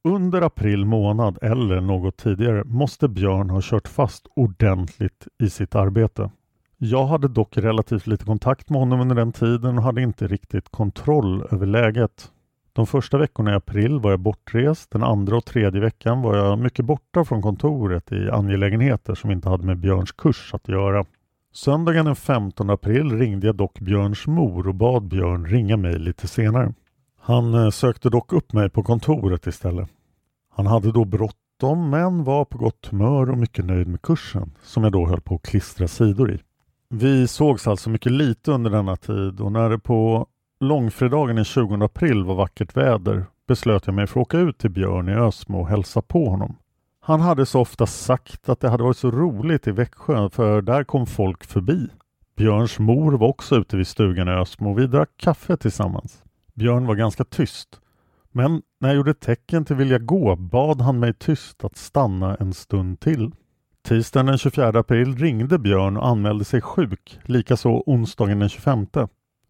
Under 0.04 0.42
april 0.42 0.86
månad 0.86 1.38
eller 1.42 1.82
något 1.82 2.18
tidigare 2.18 2.64
måste 2.64 3.08
Björn 3.08 3.50
ha 3.50 3.60
kört 3.64 3.88
fast 3.88 4.28
ordentligt 4.36 5.28
i 5.40 5.50
sitt 5.50 5.76
arbete. 5.76 6.32
Jag 6.78 7.06
hade 7.06 7.28
dock 7.28 7.58
relativt 7.58 8.08
lite 8.08 8.26
kontakt 8.26 8.70
med 8.70 8.80
honom 8.80 9.02
under 9.02 9.16
den 9.16 9.32
tiden 9.32 9.78
och 9.78 9.84
hade 9.84 10.02
inte 10.02 10.28
riktigt 10.28 10.70
kontroll 10.70 11.48
över 11.52 11.66
läget. 11.66 12.32
De 12.74 12.88
första 12.88 13.18
veckorna 13.18 13.52
i 13.52 13.56
april 13.56 14.00
var 14.00 14.12
jag 14.12 14.20
bortrest. 14.20 14.92
Den 14.92 15.04
andra 15.04 15.38
och 15.38 15.46
tredje 15.46 15.82
veckan 15.82 16.22
var 16.22 16.38
jag 16.38 16.60
mycket 16.60 16.86
borta 16.86 17.26
från 17.26 17.42
kontoret 17.42 18.12
i 18.12 18.30
angelägenheter 18.30 19.16
som 19.16 19.32
inte 19.32 19.50
hade 19.50 19.66
med 19.66 19.78
Björns 19.78 20.12
kurs 20.12 20.54
att 20.54 20.68
göra. 20.68 21.06
Söndagen 21.54 22.06
den 22.06 22.16
15 22.16 22.70
april 22.70 23.18
ringde 23.18 23.48
jag 23.48 23.56
dock 23.56 23.80
Björns 23.80 24.28
mor 24.28 24.68
och 24.68 24.76
bad 24.76 25.04
Björn 25.08 25.46
ringa 25.46 25.78
mig 25.78 26.00
lite 26.00 26.28
senare. 26.28 26.74
Han 27.30 27.54
eh, 27.54 27.70
sökte 27.70 28.10
dock 28.10 28.34
upp 28.34 28.54
mig 28.54 28.70
på 28.70 28.84
kontoret 28.84 29.48
istället. 29.48 29.90
Han 30.50 30.68
hade 30.68 30.92
då 30.92 31.06
bråttom 31.06 31.90
men 31.90 32.24
var 32.24 32.46
på 32.46 32.58
gott 32.58 32.88
humör 32.92 33.30
och 33.30 33.38
mycket 33.38 33.66
nöjd 33.66 33.88
med 33.88 34.02
kursen 34.02 34.52
som 34.64 34.84
jag 34.84 34.92
då 34.92 35.08
höll 35.08 35.22
på 35.22 35.36
att 35.36 35.42
klistra 35.42 35.88
sidor 35.88 36.32
i. 36.32 36.40
Vi 36.90 37.28
sågs 37.28 37.68
alltså 37.68 37.90
mycket 37.90 38.12
lite 38.12 38.52
under 38.52 38.72
denna 38.72 38.96
tid 38.96 39.40
och 39.40 39.52
när 39.52 39.70
det 39.70 39.80
på 39.80 40.28
långfredagen 40.60 41.36
den 41.36 41.46
20 41.46 41.84
april 41.84 42.24
var 42.24 42.36
vackert 42.36 42.78
väder 42.78 43.26
beslöt 43.48 43.88
jag 43.88 43.96
mig 43.96 44.08
för 44.08 44.20
att 44.20 44.28
åka 44.28 44.38
ut 44.38 44.58
till 44.58 44.72
Björn 44.72 45.10
i 45.10 45.14
Ösmo 45.14 45.60
och 45.60 45.68
hälsa 45.68 46.02
på 46.02 46.30
honom. 46.30 46.56
Han 47.02 47.22
hade 47.22 47.46
så 47.46 47.60
ofta 47.60 47.86
sagt 47.86 48.50
att 48.50 48.60
det 48.60 48.70
hade 48.70 48.84
varit 48.84 48.98
så 48.98 49.12
roligt 49.12 49.68
i 49.68 49.72
Växjö 49.72 50.30
för 50.30 50.62
där 50.62 50.84
kom 50.84 51.06
folk 51.06 51.44
förbi. 51.44 51.88
Björns 52.38 52.80
mor 52.80 53.12
var 53.12 53.28
också 53.28 53.56
ute 53.56 53.78
vid 53.78 53.88
stugan 53.88 54.28
i 54.28 54.32
Ösmo 54.32 54.72
och 54.72 54.80
vi 54.80 54.88
drack 54.88 55.10
kaffe 55.18 55.58
tillsammans. 55.58 56.24
Björn 56.60 56.88
var 56.88 56.96
ganska 56.96 57.24
tyst. 57.24 57.82
Men 58.32 58.62
när 58.80 58.90
jag 58.90 58.96
gjorde 58.96 59.14
tecken 59.14 59.66
till 59.66 59.76
vilja 59.76 60.00
gå 60.00 60.36
bad 60.36 60.82
han 60.82 61.00
mig 61.00 61.14
tyst 61.14 61.64
att 61.64 61.78
stanna 61.78 62.36
en 62.36 62.54
stund 62.54 63.00
till. 63.00 63.32
Tisdagen 63.88 64.26
den 64.26 64.38
24 64.38 64.68
april 64.68 65.16
ringde 65.16 65.60
Björn 65.60 65.98
och 65.98 66.08
anmälde 66.08 66.46
sig 66.46 66.62
sjuk, 66.62 67.20
likaså 67.24 67.84
onsdagen 67.86 68.40
den 68.40 68.50
25. 68.50 68.88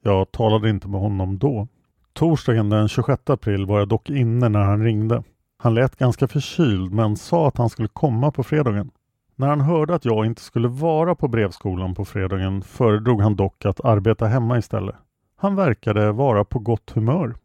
Jag 0.04 0.32
talade 0.32 0.70
inte 0.70 0.88
med 0.88 1.02
honom 1.02 1.38
då. 1.38 1.68
Torsdagen 2.14 2.70
den 2.70 2.88
26 2.88 3.30
april 3.30 3.66
var 3.66 3.80
jag 3.80 3.88
dock 3.88 4.10
inne 4.10 4.50
när 4.50 4.64
han 4.64 4.84
ringde. 4.84 5.24
Han 5.58 5.74
lät 5.74 5.96
ganska 5.96 6.28
förkyld 6.28 6.94
men 6.94 7.18
sa 7.18 7.48
att 7.48 7.58
han 7.58 7.70
skulle 7.70 7.88
komma 7.88 8.32
på 8.32 8.44
fredagen. 8.44 8.92
När 9.36 9.48
han 9.48 9.62
hörde 9.62 9.96
att 9.96 10.06
jag 10.06 10.26
inte 10.26 10.42
skulle 10.42 10.68
vara 10.68 11.16
på 11.16 11.28
brevskolan 11.28 11.96
på 11.96 12.06
fredagen 12.06 12.62
föredrog 12.62 13.22
han 13.22 13.36
dock 13.36 13.66
att 13.66 13.86
arbeta 13.86 14.26
hemma 14.26 14.58
istället. 14.58 14.96
Han 15.42 15.56
verkade 15.56 16.12
vara 16.12 16.46
på 16.46 16.60
gott 16.60 16.92
humör. 16.92 17.36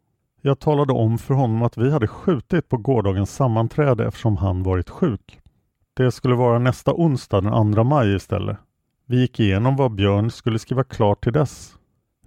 Jag 0.41 0.59
talade 0.59 0.93
om 0.93 1.17
för 1.17 1.33
honom 1.33 1.61
att 1.61 1.77
vi 1.77 1.91
hade 1.91 2.07
skjutit 2.07 2.69
på 2.69 2.77
gårdagens 2.77 3.35
sammanträde 3.35 4.07
eftersom 4.07 4.37
han 4.37 4.63
varit 4.63 4.89
sjuk. 4.89 5.39
Det 5.93 6.11
skulle 6.11 6.35
vara 6.35 6.59
nästa 6.59 6.93
onsdag 6.93 7.41
den 7.41 7.73
2 7.73 7.83
maj 7.83 8.15
istället. 8.15 8.57
Vi 9.05 9.19
gick 9.19 9.39
igenom 9.39 9.75
vad 9.75 9.91
Björn 9.91 10.31
skulle 10.31 10.59
skriva 10.59 10.83
klart 10.83 11.23
till 11.23 11.33
dess. 11.33 11.75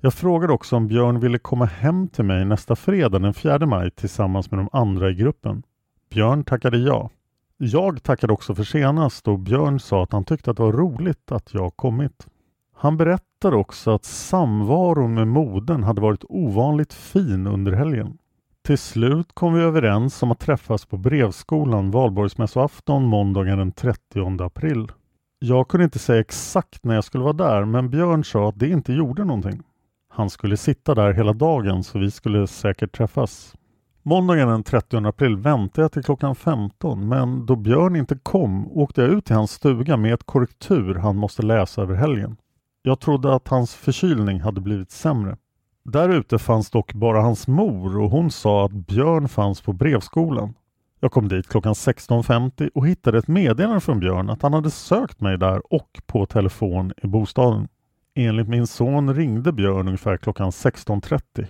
Jag 0.00 0.14
frågade 0.14 0.52
också 0.52 0.76
om 0.76 0.88
Björn 0.88 1.20
ville 1.20 1.38
komma 1.38 1.64
hem 1.64 2.08
till 2.08 2.24
mig 2.24 2.44
nästa 2.44 2.76
fredag 2.76 3.18
den 3.18 3.34
4 3.34 3.66
maj 3.66 3.90
tillsammans 3.90 4.50
med 4.50 4.60
de 4.60 4.68
andra 4.72 5.10
i 5.10 5.14
gruppen. 5.14 5.62
Björn 6.10 6.44
tackade 6.44 6.78
ja. 6.78 7.10
Jag 7.56 8.02
tackade 8.02 8.32
också 8.32 8.54
för 8.54 8.64
senast 8.64 9.28
och 9.28 9.38
Björn 9.38 9.80
sa 9.80 10.02
att 10.02 10.12
han 10.12 10.24
tyckte 10.24 10.50
att 10.50 10.56
det 10.56 10.62
var 10.62 10.72
roligt 10.72 11.32
att 11.32 11.54
jag 11.54 11.76
kommit. 11.76 12.26
Han 12.80 12.96
berättade 12.96 13.56
också 13.56 13.90
att 13.90 14.04
samvaron 14.04 15.14
med 15.14 15.28
modern 15.28 15.82
hade 15.82 16.00
varit 16.00 16.24
ovanligt 16.28 16.92
fin 16.92 17.46
under 17.46 17.72
helgen. 17.72 18.18
Till 18.66 18.78
slut 18.78 19.34
kom 19.34 19.54
vi 19.54 19.62
överens 19.62 20.22
om 20.22 20.30
att 20.30 20.40
träffas 20.40 20.86
på 20.86 20.96
brevskolan 20.96 21.90
valborgsmässoafton 21.90 23.04
måndagen 23.04 23.58
den 23.58 23.72
30 23.72 24.42
april. 24.42 24.92
Jag 25.38 25.68
kunde 25.68 25.84
inte 25.84 25.98
säga 25.98 26.20
exakt 26.20 26.84
när 26.84 26.94
jag 26.94 27.04
skulle 27.04 27.24
vara 27.24 27.32
där 27.32 27.64
men 27.64 27.90
Björn 27.90 28.24
sa 28.24 28.48
att 28.48 28.58
det 28.58 28.68
inte 28.68 28.92
gjorde 28.92 29.24
någonting. 29.24 29.62
Han 30.08 30.30
skulle 30.30 30.56
sitta 30.56 30.94
där 30.94 31.12
hela 31.12 31.32
dagen 31.32 31.84
så 31.84 31.98
vi 31.98 32.10
skulle 32.10 32.46
säkert 32.46 32.96
träffas. 32.96 33.54
Måndagen 34.02 34.48
den 34.48 34.62
30 34.62 34.96
april 34.96 35.36
väntade 35.36 35.82
jag 35.82 35.92
till 35.92 36.04
klockan 36.04 36.34
15 36.34 37.08
men 37.08 37.46
då 37.46 37.56
Björn 37.56 37.96
inte 37.96 38.18
kom 38.22 38.72
åkte 38.72 39.00
jag 39.00 39.10
ut 39.10 39.24
till 39.24 39.36
hans 39.36 39.52
stuga 39.52 39.96
med 39.96 40.14
ett 40.14 40.24
korrektur 40.24 40.94
han 40.94 41.16
måste 41.16 41.42
läsa 41.42 41.82
över 41.82 41.94
helgen. 41.94 42.36
Jag 42.82 43.00
trodde 43.00 43.34
att 43.34 43.48
hans 43.48 43.74
förkylning 43.74 44.40
hade 44.40 44.60
blivit 44.60 44.90
sämre. 44.90 45.36
Där 45.84 46.08
ute 46.08 46.38
fanns 46.38 46.70
dock 46.70 46.92
bara 46.94 47.20
hans 47.20 47.48
mor 47.48 47.98
och 47.98 48.10
hon 48.10 48.30
sa 48.30 48.64
att 48.64 48.72
Björn 48.72 49.28
fanns 49.28 49.60
på 49.60 49.72
brevskolan. 49.72 50.54
Jag 51.00 51.12
kom 51.12 51.28
dit 51.28 51.48
klockan 51.48 51.72
16.50 51.72 52.70
och 52.74 52.86
hittade 52.86 53.18
ett 53.18 53.28
meddelande 53.28 53.80
från 53.80 54.00
Björn 54.00 54.30
att 54.30 54.42
han 54.42 54.54
hade 54.54 54.70
sökt 54.70 55.20
mig 55.20 55.38
där 55.38 55.72
och 55.72 56.00
på 56.06 56.26
telefon 56.26 56.92
i 57.02 57.06
bostaden. 57.06 57.68
Enligt 58.14 58.48
min 58.48 58.66
son 58.66 59.14
ringde 59.14 59.52
Björn 59.52 59.86
ungefär 59.86 60.16
klockan 60.16 60.50
16.30. 60.50 61.46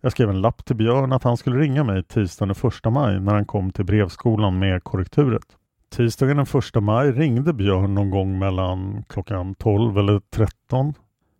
Jag 0.00 0.12
skrev 0.12 0.30
en 0.30 0.40
lapp 0.40 0.64
till 0.64 0.76
Björn 0.76 1.12
att 1.12 1.22
han 1.22 1.36
skulle 1.36 1.58
ringa 1.58 1.84
mig 1.84 2.04
tisdagen 2.04 2.54
den 2.62 2.70
1 2.70 2.92
maj 2.92 3.20
när 3.20 3.34
han 3.34 3.44
kom 3.44 3.72
till 3.72 3.84
brevskolan 3.84 4.58
med 4.58 4.84
korrekturet. 4.84 5.56
Tisdagen 5.92 6.36
den 6.36 6.46
1 6.76 6.82
maj 6.82 7.12
ringde 7.12 7.52
Björn 7.52 7.94
någon 7.94 8.10
gång 8.10 8.38
mellan 8.38 9.04
klockan 9.08 9.54
12 9.54 9.98
eller 9.98 10.20
13. 10.30 10.94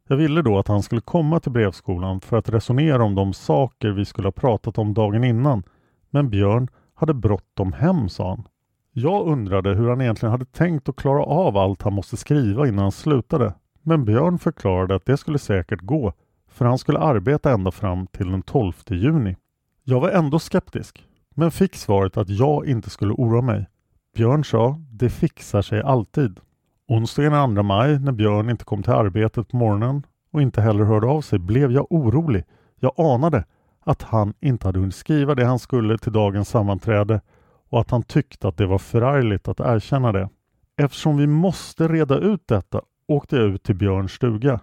Jag 0.08 0.16
ville 0.16 0.42
då 0.42 0.58
att 0.58 0.68
han 0.68 0.82
skulle 0.82 1.00
komma 1.00 1.40
till 1.40 1.52
brevskolan 1.52 2.20
för 2.20 2.36
att 2.36 2.48
resonera 2.48 3.04
om 3.04 3.14
de 3.14 3.32
saker 3.32 3.88
vi 3.90 4.04
skulle 4.04 4.26
ha 4.26 4.32
pratat 4.32 4.78
om 4.78 4.94
dagen 4.94 5.24
innan. 5.24 5.62
Men 6.10 6.30
Björn 6.30 6.68
hade 6.94 7.14
bråttom 7.14 7.72
hem, 7.72 8.08
sa 8.08 8.28
han. 8.28 8.44
Jag 8.92 9.26
undrade 9.26 9.74
hur 9.74 9.88
han 9.88 10.00
egentligen 10.00 10.30
hade 10.30 10.44
tänkt 10.44 10.88
att 10.88 10.96
klara 10.96 11.24
av 11.24 11.56
allt 11.56 11.82
han 11.82 11.92
måste 11.92 12.16
skriva 12.16 12.68
innan 12.68 12.82
han 12.82 12.92
slutade. 12.92 13.54
Men 13.82 14.04
Björn 14.04 14.38
förklarade 14.38 14.94
att 14.94 15.06
det 15.06 15.16
skulle 15.16 15.38
säkert 15.38 15.80
gå, 15.80 16.12
för 16.48 16.64
han 16.64 16.78
skulle 16.78 16.98
arbeta 16.98 17.52
ända 17.52 17.70
fram 17.70 18.06
till 18.06 18.30
den 18.30 18.42
12 18.42 18.72
juni. 18.86 19.36
Jag 19.84 20.00
var 20.00 20.10
ändå 20.10 20.38
skeptisk, 20.38 21.06
men 21.34 21.50
fick 21.50 21.76
svaret 21.76 22.16
att 22.16 22.28
jag 22.28 22.66
inte 22.66 22.90
skulle 22.90 23.12
oroa 23.12 23.42
mig. 23.42 23.66
Björn 24.14 24.44
sa, 24.44 24.80
det 24.90 25.10
fixar 25.10 25.62
sig 25.62 25.82
alltid. 25.82 26.40
Onsdagen 26.88 27.32
den 27.32 27.56
2 27.56 27.62
maj 27.62 27.98
när 27.98 28.12
Björn 28.12 28.50
inte 28.50 28.64
kom 28.64 28.82
till 28.82 28.92
arbetet 28.92 29.48
på 29.48 29.56
morgonen 29.56 30.06
och 30.32 30.42
inte 30.42 30.60
heller 30.60 30.84
hörde 30.84 31.06
av 31.06 31.20
sig 31.20 31.38
blev 31.38 31.72
jag 31.72 31.86
orolig. 31.92 32.44
Jag 32.80 33.00
anade 33.00 33.44
att 33.80 34.02
han 34.02 34.34
inte 34.40 34.68
hade 34.68 34.78
hunnit 34.78 34.94
skriva 34.94 35.34
det 35.34 35.44
han 35.44 35.58
skulle 35.58 35.98
till 35.98 36.12
dagens 36.12 36.48
sammanträde 36.48 37.20
och 37.68 37.80
att 37.80 37.90
han 37.90 38.02
tyckte 38.02 38.48
att 38.48 38.56
det 38.56 38.66
var 38.66 38.78
förargligt 38.78 39.48
att 39.48 39.60
erkänna 39.60 40.12
det. 40.12 40.28
Eftersom 40.76 41.16
vi 41.16 41.26
måste 41.26 41.88
reda 41.88 42.18
ut 42.18 42.48
detta 42.48 42.80
åkte 43.08 43.36
jag 43.36 43.44
ut 43.44 43.62
till 43.62 43.74
Björns 43.76 44.12
stuga. 44.12 44.60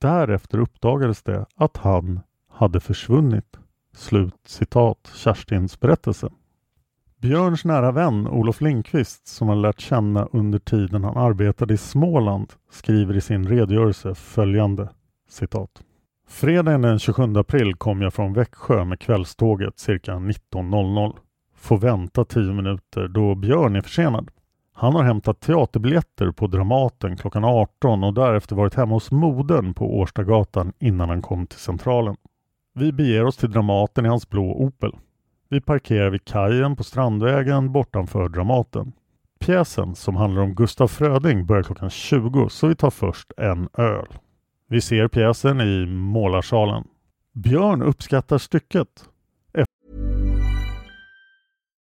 Därefter 0.00 0.58
uppdagades 0.58 1.22
det 1.22 1.46
att 1.56 1.76
han 1.76 2.20
hade 2.50 2.80
försvunnit. 2.80 3.56
Slut 3.94 4.34
citat 4.46 5.12
Kerstins 5.14 5.80
berättelse. 5.80 6.30
Björns 7.22 7.64
nära 7.64 7.92
vän 7.92 8.28
Olof 8.28 8.60
Lindqvist 8.60 9.26
som 9.26 9.48
han 9.48 9.62
lärt 9.62 9.80
känna 9.80 10.28
under 10.32 10.58
tiden 10.58 11.04
han 11.04 11.16
arbetade 11.16 11.74
i 11.74 11.76
Småland 11.76 12.52
skriver 12.70 13.16
i 13.16 13.20
sin 13.20 13.48
redogörelse 13.48 14.14
följande 14.14 14.88
citat. 15.28 15.70
Fredagen 16.28 16.82
den 16.82 16.98
27 16.98 17.36
april 17.36 17.74
kom 17.74 18.02
jag 18.02 18.14
från 18.14 18.32
Växjö 18.32 18.84
med 18.84 19.00
kvällståget 19.00 19.78
cirka 19.78 20.12
19.00. 20.12 21.16
Får 21.56 21.78
vänta 21.78 22.24
10 22.24 22.52
minuter 22.52 23.08
då 23.08 23.34
Björn 23.34 23.76
är 23.76 23.80
försenad. 23.80 24.30
Han 24.72 24.94
har 24.94 25.02
hämtat 25.02 25.40
teaterbiljetter 25.40 26.30
på 26.30 26.46
Dramaten 26.46 27.16
klockan 27.16 27.44
18 27.44 28.04
och 28.04 28.14
därefter 28.14 28.56
varit 28.56 28.74
hemma 28.74 28.94
hos 28.94 29.10
modern 29.10 29.74
på 29.74 29.98
Årstagatan 29.98 30.72
innan 30.78 31.08
han 31.08 31.22
kom 31.22 31.46
till 31.46 31.58
Centralen. 31.58 32.16
Vi 32.74 32.92
beger 32.92 33.24
oss 33.24 33.36
till 33.36 33.50
Dramaten 33.50 34.06
i 34.06 34.08
hans 34.08 34.28
blå 34.28 34.52
Opel. 34.52 34.92
Vi 35.52 35.60
parkerar 35.60 36.10
vid 36.10 36.24
kajen 36.24 36.76
på 36.76 36.84
Strandvägen 36.84 37.72
bortanför 37.72 38.28
Dramaten. 38.28 38.92
Pjäsen 39.40 39.94
som 39.94 40.16
handlar 40.16 40.42
om 40.42 40.54
Gustaf 40.54 40.90
Fröding 40.90 41.46
börjar 41.46 41.62
klockan 41.62 41.90
20 41.90 42.48
så 42.48 42.66
vi 42.66 42.74
tar 42.74 42.90
först 42.90 43.32
en 43.36 43.68
öl. 43.78 44.06
Vi 44.68 44.80
ser 44.80 45.08
pjäsen 45.08 45.60
i 45.60 45.86
målarsalen. 45.86 46.84
Björn 47.32 47.82
uppskattar 47.82 48.38
stycket. 48.38 48.88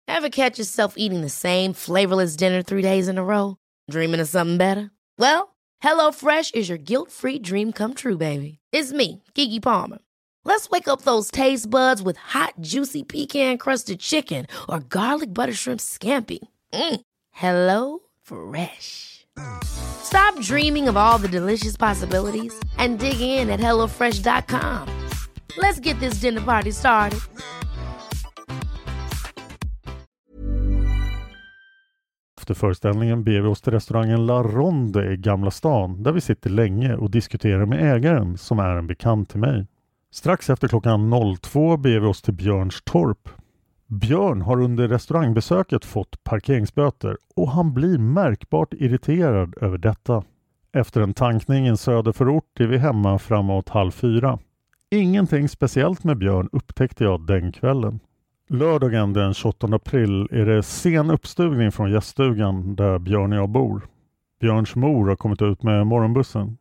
Ever 0.09 0.29
catch 0.29 0.59
yourself 0.59 0.93
eating 0.97 1.23
the 1.23 1.31
same 1.31 1.75
flavorless 1.75 2.37
dinner 2.37 2.63
three 2.63 2.83
days 2.83 3.09
in 3.09 3.19
a 3.19 3.23
row? 3.23 3.55
Dreaming 3.93 4.21
of 4.21 4.29
something 4.29 4.59
better? 4.59 4.91
Well, 5.19 5.43
hello 5.83 6.13
fresh 6.13 6.55
is 6.55 6.71
your 6.71 6.79
guilt-free 6.79 7.39
dream 7.39 7.73
come 7.73 7.95
true, 7.95 8.17
baby. 8.17 8.59
It's 8.77 8.93
me, 8.93 9.23
Gigi 9.35 9.61
Palmer. 9.61 9.99
Let's 10.49 10.71
wake 10.71 10.89
up 10.89 11.03
those 11.03 11.31
taste 11.31 11.69
buds 11.69 12.03
with 12.03 12.17
hot, 12.17 12.55
juicy 12.73 13.03
pecan-crusted 13.03 14.01
chicken 14.01 14.47
or 14.67 14.81
garlic 14.81 15.35
butter 15.35 15.53
shrimp 15.53 15.81
scampi. 15.81 16.39
Mm. 16.73 17.01
Hello 17.33 17.99
Fresh. 18.23 19.27
Stop 19.65 20.41
dreaming 20.41 20.89
of 20.89 20.97
all 20.97 21.19
the 21.19 21.29
delicious 21.29 21.77
possibilities 21.77 22.55
and 22.79 22.99
dig 22.99 23.21
in 23.21 23.51
at 23.51 23.61
HelloFresh.com. 23.61 24.89
Let's 25.59 25.81
get 25.81 26.01
this 26.01 26.21
dinner 26.21 26.41
party 26.41 26.73
started. 26.73 27.21
Efter 32.41 32.55
föreställningen 32.55 33.25
beger 33.25 33.41
vi 33.41 33.49
oss 33.49 33.61
till 33.61 33.73
restaurangen 33.73 34.27
La 34.27 34.43
Ronde 34.43 35.13
i 35.13 35.17
Gamla 35.17 35.51
stan 35.51 36.03
där 36.03 36.13
vi 36.13 36.21
sitter 36.21 36.51
länge 36.51 36.95
och 36.95 37.11
diskuterar 37.11 37.67
med 37.67 37.97
ägaren 37.97 38.39
som 38.39 38.59
är 38.59 38.77
en 38.77 38.87
bekant 38.87 39.31
till 39.31 39.41
mig. 39.41 39.67
Strax 40.11 40.51
efter 40.51 40.69
klockan 40.69 41.13
02 41.41 41.77
beger 41.77 42.01
vi 42.01 42.07
oss 42.07 42.23
till 42.23 42.35
Björns 42.35 42.83
torp. 42.85 43.29
Björn 43.87 44.43
har 44.43 44.61
under 44.61 44.89
restaurangbesöket 44.89 45.85
fått 45.85 46.25
parkeringsböter 46.25 47.17
och 47.37 47.51
han 47.51 47.75
blir 47.75 47.99
märkbart 47.99 48.75
irriterad 48.75 49.55
över 49.61 49.79
detta. 49.79 50.25
Efter 50.73 51.01
en 51.01 51.15
tankning 51.15 51.67
i 51.67 51.69
en 51.69 51.77
söderförort 51.77 52.61
är 52.61 52.67
vi 52.67 52.79
hemma 52.79 53.19
framåt 53.19 53.69
halv 53.69 53.91
fyra. 53.91 54.39
Ingenting 54.91 55.49
speciellt 55.49 56.05
med 56.05 56.19
Björn 56.19 56.49
upptäckte 56.53 57.05
jag 57.05 57.27
den 57.27 57.53
kvällen. 57.53 58.01
Lördagen 58.49 59.13
den 59.13 59.35
28 59.35 59.67
april 59.67 60.29
är 60.31 60.47
det 60.47 60.63
sen 60.63 61.11
uppstugning 61.11 61.73
från 61.73 61.91
gäststugan 61.91 62.77
där 62.77 62.99
Björn 62.99 63.33
och 63.33 63.39
jag 63.39 63.49
bor. 63.49 63.87
Björns 64.41 64.75
mor 64.75 65.09
har 65.09 65.17
kommit 65.17 65.43
ut 65.43 65.63
med 65.63 65.87
morgonbussen. 65.87 66.57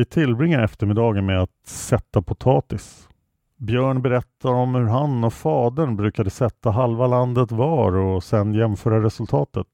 Vi 0.00 0.04
tillbringar 0.04 0.62
eftermiddagen 0.62 1.26
med 1.26 1.42
att 1.42 1.66
sätta 1.66 2.22
potatis. 2.22 3.08
Björn 3.56 4.02
berättar 4.02 4.50
om 4.50 4.74
hur 4.74 4.84
han 4.84 5.24
och 5.24 5.32
fadern 5.32 5.96
brukade 5.96 6.30
sätta 6.30 6.70
halva 6.70 7.06
landet 7.06 7.52
var 7.52 7.96
och 7.96 8.24
sedan 8.24 8.54
jämföra 8.54 9.04
resultatet. 9.04 9.66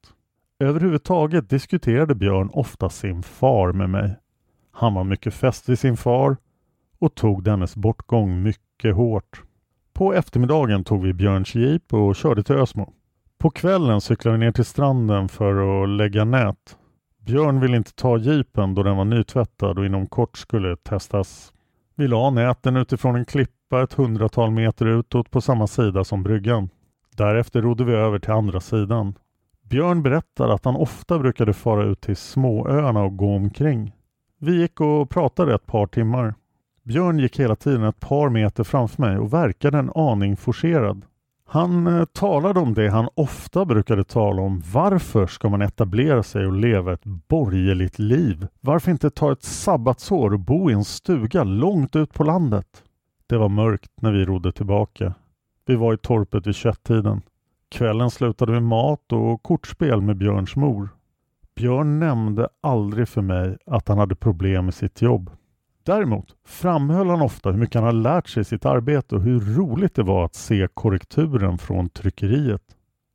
Överhuvudtaget 0.59 1.51
diskuterade 1.51 2.15
Björn 2.15 2.51
ofta 2.53 2.89
sin 2.89 3.23
far 3.23 3.73
med 3.73 3.91
mig. 3.91 4.17
Han 4.73 4.95
var 4.95 5.05
mycket 5.05 5.35
fäst 5.35 5.69
vid 5.69 5.79
sin 5.79 5.97
far 5.97 6.37
och 6.99 7.15
tog 7.15 7.43
dennes 7.43 7.77
bortgång 7.77 8.43
mycket 8.43 8.95
hårt. 8.95 9.43
På 9.93 10.15
eftermiddagen 10.15 10.85
tog 10.85 11.03
vi 11.03 11.13
Björns 11.13 11.55
jeep 11.55 11.93
och 11.93 12.17
körde 12.17 12.43
till 12.43 12.57
Ösmo. 12.57 12.93
På 13.39 13.51
kvällen 13.51 14.01
cyklade 14.01 14.39
vi 14.39 14.45
ner 14.45 14.53
till 14.53 14.65
stranden 14.65 15.29
för 15.29 15.83
att 15.83 15.89
lägga 15.89 16.25
nät. 16.25 16.77
Björn 17.27 17.61
ville 17.61 17.77
inte 17.77 17.95
ta 17.95 18.19
jeepen 18.19 18.75
då 18.75 18.83
den 18.83 18.97
var 18.97 19.05
nytvättad 19.05 19.79
och 19.79 19.87
inom 19.87 20.07
kort 20.07 20.39
skulle 20.39 20.77
testas. 20.77 21.53
Vi 21.95 22.09
la 22.09 22.31
näten 22.31 22.77
utifrån 22.77 23.17
en 23.17 23.25
klippa 23.25 23.83
ett 23.83 23.93
hundratal 23.93 24.51
meter 24.51 24.87
utåt 24.87 25.31
på 25.31 25.41
samma 25.41 25.67
sida 25.67 26.05
som 26.05 26.23
bryggan. 26.23 26.69
Därefter 27.17 27.63
rodde 27.63 27.85
vi 27.85 27.93
över 27.93 28.19
till 28.19 28.31
andra 28.31 28.61
sidan. 28.61 29.15
Björn 29.63 30.03
berättar 30.03 30.49
att 30.49 30.65
han 30.65 30.77
ofta 30.77 31.19
brukade 31.19 31.53
fara 31.53 31.85
ut 31.85 32.01
till 32.01 32.17
småöarna 32.17 33.03
och 33.03 33.17
gå 33.17 33.35
omkring. 33.35 33.93
Vi 34.39 34.61
gick 34.61 34.81
och 34.81 35.11
pratade 35.11 35.55
ett 35.55 35.67
par 35.67 35.87
timmar. 35.87 36.35
Björn 36.83 37.19
gick 37.19 37.41
hela 37.41 37.57
tiden 37.57 37.83
ett 37.83 38.01
par 38.01 38.29
meter 38.29 38.65
framför 38.65 39.03
mig 39.03 39.19
och 39.19 39.33
verkade 39.33 39.79
en 39.79 39.91
aning 39.95 40.37
forcerad. 40.37 41.03
Han 41.49 41.87
eh, 41.87 42.05
talade 42.05 42.61
om 42.61 42.75
det 42.75 42.89
han 42.89 43.09
ofta 43.15 43.65
brukade 43.65 44.05
tala 44.05 44.43
om. 44.43 44.63
Varför 44.73 45.27
ska 45.27 45.49
man 45.49 45.63
etablera 45.63 46.23
sig 46.23 46.47
och 46.47 46.53
leva 46.53 46.93
ett 46.93 47.05
borgerligt 47.05 47.99
liv? 47.99 48.47
Varför 48.61 48.91
inte 48.91 49.11
ta 49.11 49.33
ett 49.33 49.43
sabbatsår 49.43 50.33
och 50.33 50.41
bo 50.41 50.71
i 50.71 50.73
en 50.73 50.85
stuga 50.85 51.45
långt 51.45 51.97
ut 51.97 52.15
på 52.15 52.25
landet? 52.25 52.83
Det 53.27 53.37
var 53.37 53.49
mörkt 53.49 53.91
när 54.01 54.13
vi 54.13 54.25
rodde 54.25 54.53
tillbaka. 54.53 55.15
Vi 55.67 55.77
var 55.77 55.95
i 55.95 55.99
torpet 55.99 56.47
vid 56.47 56.55
21-tiden. 56.55 57.23
Kvällen 57.69 58.11
slutade 58.11 58.53
med 58.53 58.63
mat 58.63 59.13
och 59.13 59.43
kortspel 59.43 60.01
med 60.01 60.17
Björns 60.17 60.57
mor. 60.57 60.89
Björn 61.55 61.99
nämnde 61.99 62.49
aldrig 62.61 63.09
för 63.09 63.23
mig 63.23 63.57
att 63.67 63.89
han 63.89 63.99
hade 63.99 64.15
problem 64.15 64.65
med 64.65 64.75
sitt 64.75 65.03
jobb. 65.03 65.31
Däremot 65.87 66.35
framhöll 66.45 67.09
han 67.09 67.23
ofta 67.23 67.51
hur 67.51 67.59
mycket 67.59 67.75
han 67.75 67.85
har 67.85 67.93
lärt 67.93 68.29
sig 68.29 68.41
i 68.41 68.45
sitt 68.45 68.67
arbete 68.67 69.15
och 69.15 69.23
hur 69.23 69.41
roligt 69.41 69.95
det 69.95 70.03
var 70.03 70.25
att 70.25 70.35
se 70.35 70.69
korrekturen 70.75 71.59
från 71.59 71.89
tryckeriet. 71.89 72.63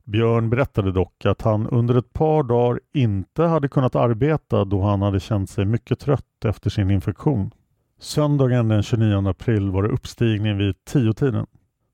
Björn 0.04 0.50
berättade 0.50 0.92
dock 0.92 1.26
att 1.26 1.42
han 1.42 1.68
under 1.68 1.96
ett 1.96 2.14
par 2.14 2.44
dagar 2.44 2.80
inte 2.94 3.44
hade 3.44 3.68
kunnat 3.70 3.96
arbeta 3.96 4.66
då 4.66 4.82
han 4.82 5.02
hade 5.02 5.20
känt 5.20 5.50
sig 5.50 5.66
mycket 5.66 6.00
trött 6.00 6.46
efter 6.46 6.70
sin 6.70 6.92
infektion. 6.92 7.52
Söndagen 8.00 8.68
den 8.68 8.84
29 8.84 9.30
april 9.30 9.70
var 9.70 9.84
det 9.84 9.90
uppstigning 9.90 10.58
vid 10.58 10.86
tiotiden. 10.86 11.46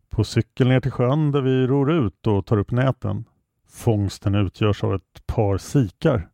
På 0.10 0.24
cykel 0.24 0.68
ner 0.68 0.80
till 0.80 0.92
sjön 0.92 1.32
där 1.32 1.42
vi 1.42 1.68
ror 1.68 1.92
ut 1.92 2.28
och 2.28 2.46
tar 2.46 2.58
upp 2.58 2.72
näten. 2.72 3.26
Fångsten 3.70 4.36
utgörs 4.36 4.84
av 4.84 4.96
ett 4.96 5.28
par 5.28 5.58
sikar. 5.58 6.28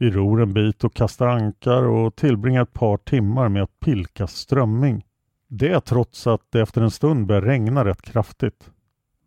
Vi 0.00 0.10
ror 0.10 0.42
en 0.42 0.52
bit 0.52 0.84
och 0.84 0.94
kastar 0.94 1.26
ankar 1.26 1.82
och 1.82 2.16
tillbringar 2.16 2.62
ett 2.62 2.72
par 2.72 2.96
timmar 2.96 3.48
med 3.48 3.62
att 3.62 3.80
pilka 3.80 4.26
strömming. 4.26 5.04
Det 5.48 5.80
trots 5.80 6.26
att 6.26 6.40
det 6.50 6.60
efter 6.60 6.82
en 6.82 6.90
stund 6.90 7.26
börjar 7.26 7.42
regna 7.42 7.84
rätt 7.84 8.02
kraftigt. 8.02 8.70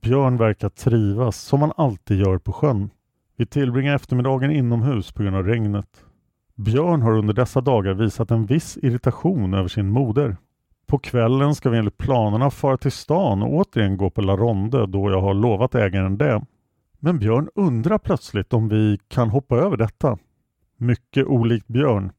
Björn 0.01 0.37
verkar 0.37 0.69
trivas 0.69 1.41
som 1.41 1.61
han 1.61 1.71
alltid 1.77 2.19
gör 2.19 2.37
på 2.37 2.51
sjön. 2.51 2.89
Vi 3.37 3.45
tillbringar 3.45 3.95
eftermiddagen 3.95 4.51
inomhus 4.51 5.11
på 5.11 5.23
grund 5.23 5.35
av 5.35 5.43
regnet. 5.43 6.05
Björn 6.55 7.01
har 7.01 7.17
under 7.17 7.33
dessa 7.33 7.61
dagar 7.61 7.93
visat 7.93 8.31
en 8.31 8.45
viss 8.45 8.77
irritation 8.81 9.53
över 9.53 9.67
sin 9.67 9.89
moder. 9.89 10.37
På 10.87 10.99
kvällen 10.99 11.55
ska 11.55 11.69
vi 11.69 11.77
enligt 11.77 11.97
planerna 11.97 12.49
fara 12.49 12.77
till 12.77 12.91
stan 12.91 13.43
och 13.43 13.53
återigen 13.53 13.97
gå 13.97 14.09
på 14.09 14.21
La 14.21 14.35
Ronde 14.35 14.87
då 14.87 15.11
jag 15.11 15.21
har 15.21 15.33
lovat 15.33 15.75
ägaren 15.75 16.17
det. 16.17 16.45
Men 16.99 17.19
Björn 17.19 17.49
undrar 17.55 17.97
plötsligt 17.97 18.53
om 18.53 18.69
vi 18.69 18.99
kan 19.07 19.29
hoppa 19.29 19.57
över 19.57 19.77
detta. 19.77 20.17
Mycket 20.77 21.25
olikt 21.25 21.67
Björn. 21.67 22.11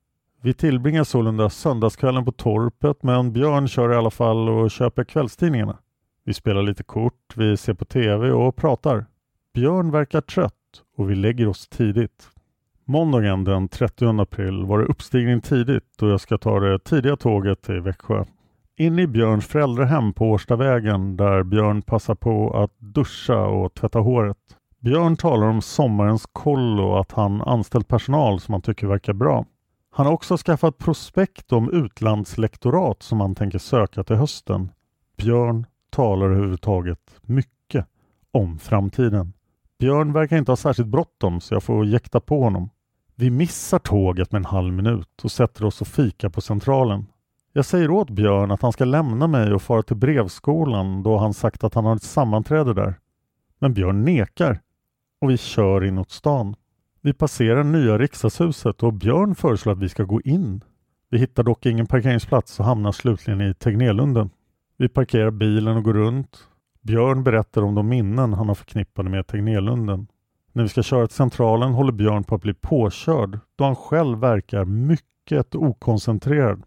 Vi 0.42 0.54
tillbringar 0.54 1.04
sålunda 1.04 1.50
söndagskvällen 1.50 2.24
på 2.24 2.32
torpet 2.32 3.02
men 3.02 3.32
Björn 3.32 3.68
kör 3.68 3.92
i 3.92 3.96
alla 3.96 4.10
fall 4.10 4.48
och 4.48 4.70
köper 4.70 5.04
kvällstidningarna. 5.04 5.78
Vi 6.24 6.34
spelar 6.34 6.62
lite 6.62 6.82
kort, 6.82 7.36
vi 7.36 7.56
ser 7.56 7.74
på 7.74 7.84
TV 7.84 8.30
och 8.30 8.56
pratar. 8.56 9.06
Björn 9.54 9.90
verkar 9.90 10.20
trött 10.20 10.82
och 10.96 11.10
vi 11.10 11.14
lägger 11.14 11.48
oss 11.48 11.68
tidigt. 11.68 12.30
Måndagen 12.84 13.44
den 13.44 13.68
30 13.68 14.20
april 14.20 14.64
var 14.64 14.78
det 14.78 14.84
uppstigning 14.84 15.40
tidigt 15.40 16.02
och 16.02 16.08
jag 16.08 16.20
ska 16.20 16.38
ta 16.38 16.60
det 16.60 16.78
tidiga 16.78 17.16
tåget 17.16 17.62
till 17.62 17.80
Växjö. 17.80 18.24
Inne 18.76 19.02
i 19.02 19.06
Björns 19.06 19.46
föräldrahem 19.46 20.12
på 20.12 20.30
Årstavägen 20.30 21.16
där 21.16 21.42
Björn 21.42 21.82
passar 21.82 22.14
på 22.14 22.62
att 22.62 22.78
duscha 22.78 23.46
och 23.46 23.74
tvätta 23.74 23.98
håret. 23.98 24.38
Björn 24.84 25.16
talar 25.16 25.46
om 25.46 25.62
sommarens 25.62 26.26
kollo 26.32 26.82
och 26.82 27.00
att 27.00 27.12
han 27.12 27.42
anställt 27.42 27.88
personal 27.88 28.40
som 28.40 28.54
han 28.54 28.62
tycker 28.62 28.86
verkar 28.86 29.12
bra. 29.12 29.44
Han 29.90 30.06
har 30.06 30.12
också 30.12 30.36
skaffat 30.36 30.78
prospekt 30.78 31.52
om 31.52 31.70
utlandslektorat 31.70 33.02
som 33.02 33.20
han 33.20 33.34
tänker 33.34 33.58
söka 33.58 34.04
till 34.04 34.16
hösten. 34.16 34.70
Björn 35.16 35.66
talar 35.90 36.26
överhuvudtaget 36.26 36.98
mycket 37.22 37.86
om 38.30 38.58
framtiden. 38.58 39.32
Björn 39.78 40.12
verkar 40.12 40.36
inte 40.36 40.52
ha 40.52 40.56
särskilt 40.56 40.88
bråttom 40.88 41.40
så 41.40 41.54
jag 41.54 41.62
får 41.62 41.86
jäkta 41.86 42.20
på 42.20 42.42
honom. 42.42 42.70
Vi 43.14 43.30
missar 43.30 43.78
tåget 43.78 44.32
med 44.32 44.38
en 44.38 44.44
halv 44.44 44.72
minut 44.72 45.24
och 45.24 45.32
sätter 45.32 45.64
oss 45.64 45.80
och 45.80 45.88
fika 45.88 46.30
på 46.30 46.40
Centralen. 46.40 47.06
Jag 47.52 47.64
säger 47.64 47.90
åt 47.90 48.10
Björn 48.10 48.50
att 48.50 48.62
han 48.62 48.72
ska 48.72 48.84
lämna 48.84 49.26
mig 49.26 49.52
och 49.52 49.62
fara 49.62 49.82
till 49.82 49.96
brevskolan 49.96 51.02
då 51.02 51.16
han 51.16 51.34
sagt 51.34 51.64
att 51.64 51.74
han 51.74 51.84
har 51.84 51.96
ett 51.96 52.02
sammanträde 52.02 52.74
där. 52.74 52.94
Men 53.58 53.74
Björn 53.74 54.04
nekar 54.04 54.60
och 55.24 55.30
vi 55.30 55.37
kör 55.37 55.84
inåt 55.84 56.10
stan. 56.10 56.56
Vi 57.00 57.12
passerar 57.12 57.64
nya 57.64 57.98
riksdagshuset 57.98 58.82
och 58.82 58.92
Björn 58.92 59.34
föreslår 59.34 59.72
att 59.72 59.78
vi 59.78 59.88
ska 59.88 60.02
gå 60.02 60.20
in. 60.20 60.60
Vi 61.10 61.18
hittar 61.18 61.42
dock 61.42 61.66
ingen 61.66 61.87
parkeringsplats 61.87 62.60
och 62.60 62.66
hamnar 62.66 62.92
slutligen 62.92 63.40
i 63.40 63.54
Tegnérlunden. 63.54 64.30
Vi 64.76 64.88
parkerar 64.88 65.30
bilen 65.30 65.76
och 65.76 65.84
går 65.84 65.94
runt. 65.94 66.38
Björn 66.82 67.24
berättar 67.24 67.62
om 67.62 67.74
de 67.74 67.88
minnen 67.88 68.32
han 68.32 68.48
har 68.48 68.54
förknippade 68.54 69.10
med 69.10 69.26
Tegnérlunden. 69.26 70.06
När 70.52 70.62
vi 70.62 70.68
ska 70.68 70.82
köra 70.82 71.06
till 71.06 71.16
Centralen 71.16 71.72
håller 71.72 71.92
Björn 71.92 72.24
på 72.24 72.34
att 72.34 72.42
bli 72.42 72.54
påkörd 72.54 73.38
då 73.56 73.64
han 73.64 73.76
själv 73.76 74.18
verkar 74.18 74.64
mycket 74.64 75.54
okoncentrerad. 75.54 76.62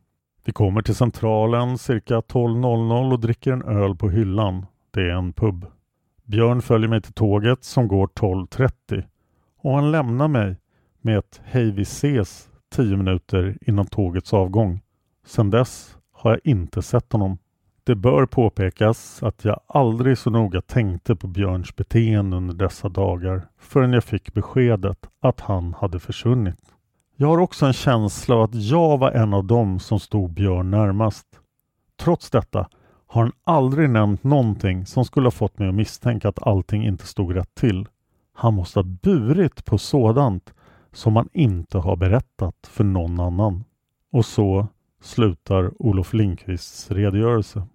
Vi 0.46 0.52
kommer 0.52 0.82
till 0.82 0.96
Centralen 0.96 1.78
cirka 1.78 2.20
12.00 2.20 3.12
och 3.12 3.20
dricker 3.20 3.52
en 3.52 3.64
öl 3.64 3.96
på 3.96 4.10
hyllan. 4.10 4.66
Det 4.92 5.02
är 5.02 5.16
en 5.16 5.34
pub. 5.34 5.66
Björn 6.28 6.62
följer 6.62 6.90
mig 6.90 7.02
till 7.02 7.14
tåget 7.14 7.64
som 7.64 7.88
går 7.88 8.08
12.30 8.08 9.04
och 9.58 9.76
han 9.76 9.92
lämnar 9.92 10.28
mig 10.28 10.56
med 11.02 11.18
ett 11.18 11.42
hej 11.44 11.72
vi 11.72 11.82
ses 11.82 12.50
10 12.70 12.98
minuter 12.98 13.58
innan 13.62 13.86
tågets 13.86 14.34
avgång. 14.34 14.82
Sedan 15.26 15.50
dess 15.50 15.98
har 16.12 16.32
jag 16.32 16.40
inte 16.44 16.82
sett 16.82 17.12
honom. 17.12 17.38
Det 17.84 17.96
bör 17.96 18.26
påpekas 18.26 19.24
att 19.24 19.46
jag 19.46 19.60
aldrig 19.68 20.18
så 20.18 20.30
noga 20.30 20.62
tänkte 20.62 21.16
på 21.16 21.28
Björns 21.28 21.76
beteende 21.76 22.38
under 22.38 22.54
dessa 22.56 22.90
dagar 22.90 23.48
förrän 23.58 23.94
jag 23.94 24.04
fick 24.04 24.34
beskedet 24.34 25.10
att 25.20 25.40
han 25.40 25.74
hade 25.74 26.00
försvunnit. 26.00 26.76
Jag 27.16 27.28
har 27.28 27.38
också 27.38 27.66
en 27.66 27.74
känsla 27.74 28.36
av 28.36 28.42
att 28.42 28.56
jag 28.56 28.98
var 28.98 29.12
en 29.12 29.34
av 29.34 29.46
dem 29.46 29.80
som 29.80 30.00
stod 30.00 30.32
Björn 30.32 30.72
närmast. 30.72 31.28
Trots 32.00 32.30
detta 32.30 32.68
har 33.08 33.24
han 33.24 33.32
aldrig 33.44 33.90
nämnt 33.90 34.24
någonting 34.24 34.86
som 34.86 35.06
skulle 35.06 35.26
ha 35.26 35.32
fått 35.32 35.60
mig 35.60 35.70
att 35.70 35.76
misstänka 35.76 36.30
att 36.30 36.48
allting 36.48 36.86
inte 36.86 37.08
stod 37.08 37.36
rätt 37.36 37.56
till. 37.56 37.88
Han 38.34 38.54
måste 38.54 38.80
ha 38.80 38.84
burit 38.84 39.66
på 39.66 39.78
sådant 39.78 40.54
som 40.92 41.16
han 41.16 41.30
inte 41.34 41.78
har 41.78 41.96
berättat 41.96 42.56
för 42.68 42.84
någon 42.84 43.20
annan. 43.20 43.64
Och 44.12 44.26
så 44.26 44.68
slutar 45.02 45.72
Olof 45.82 46.14
Lindqvists 46.14 46.92
redogörelse. 46.92 47.68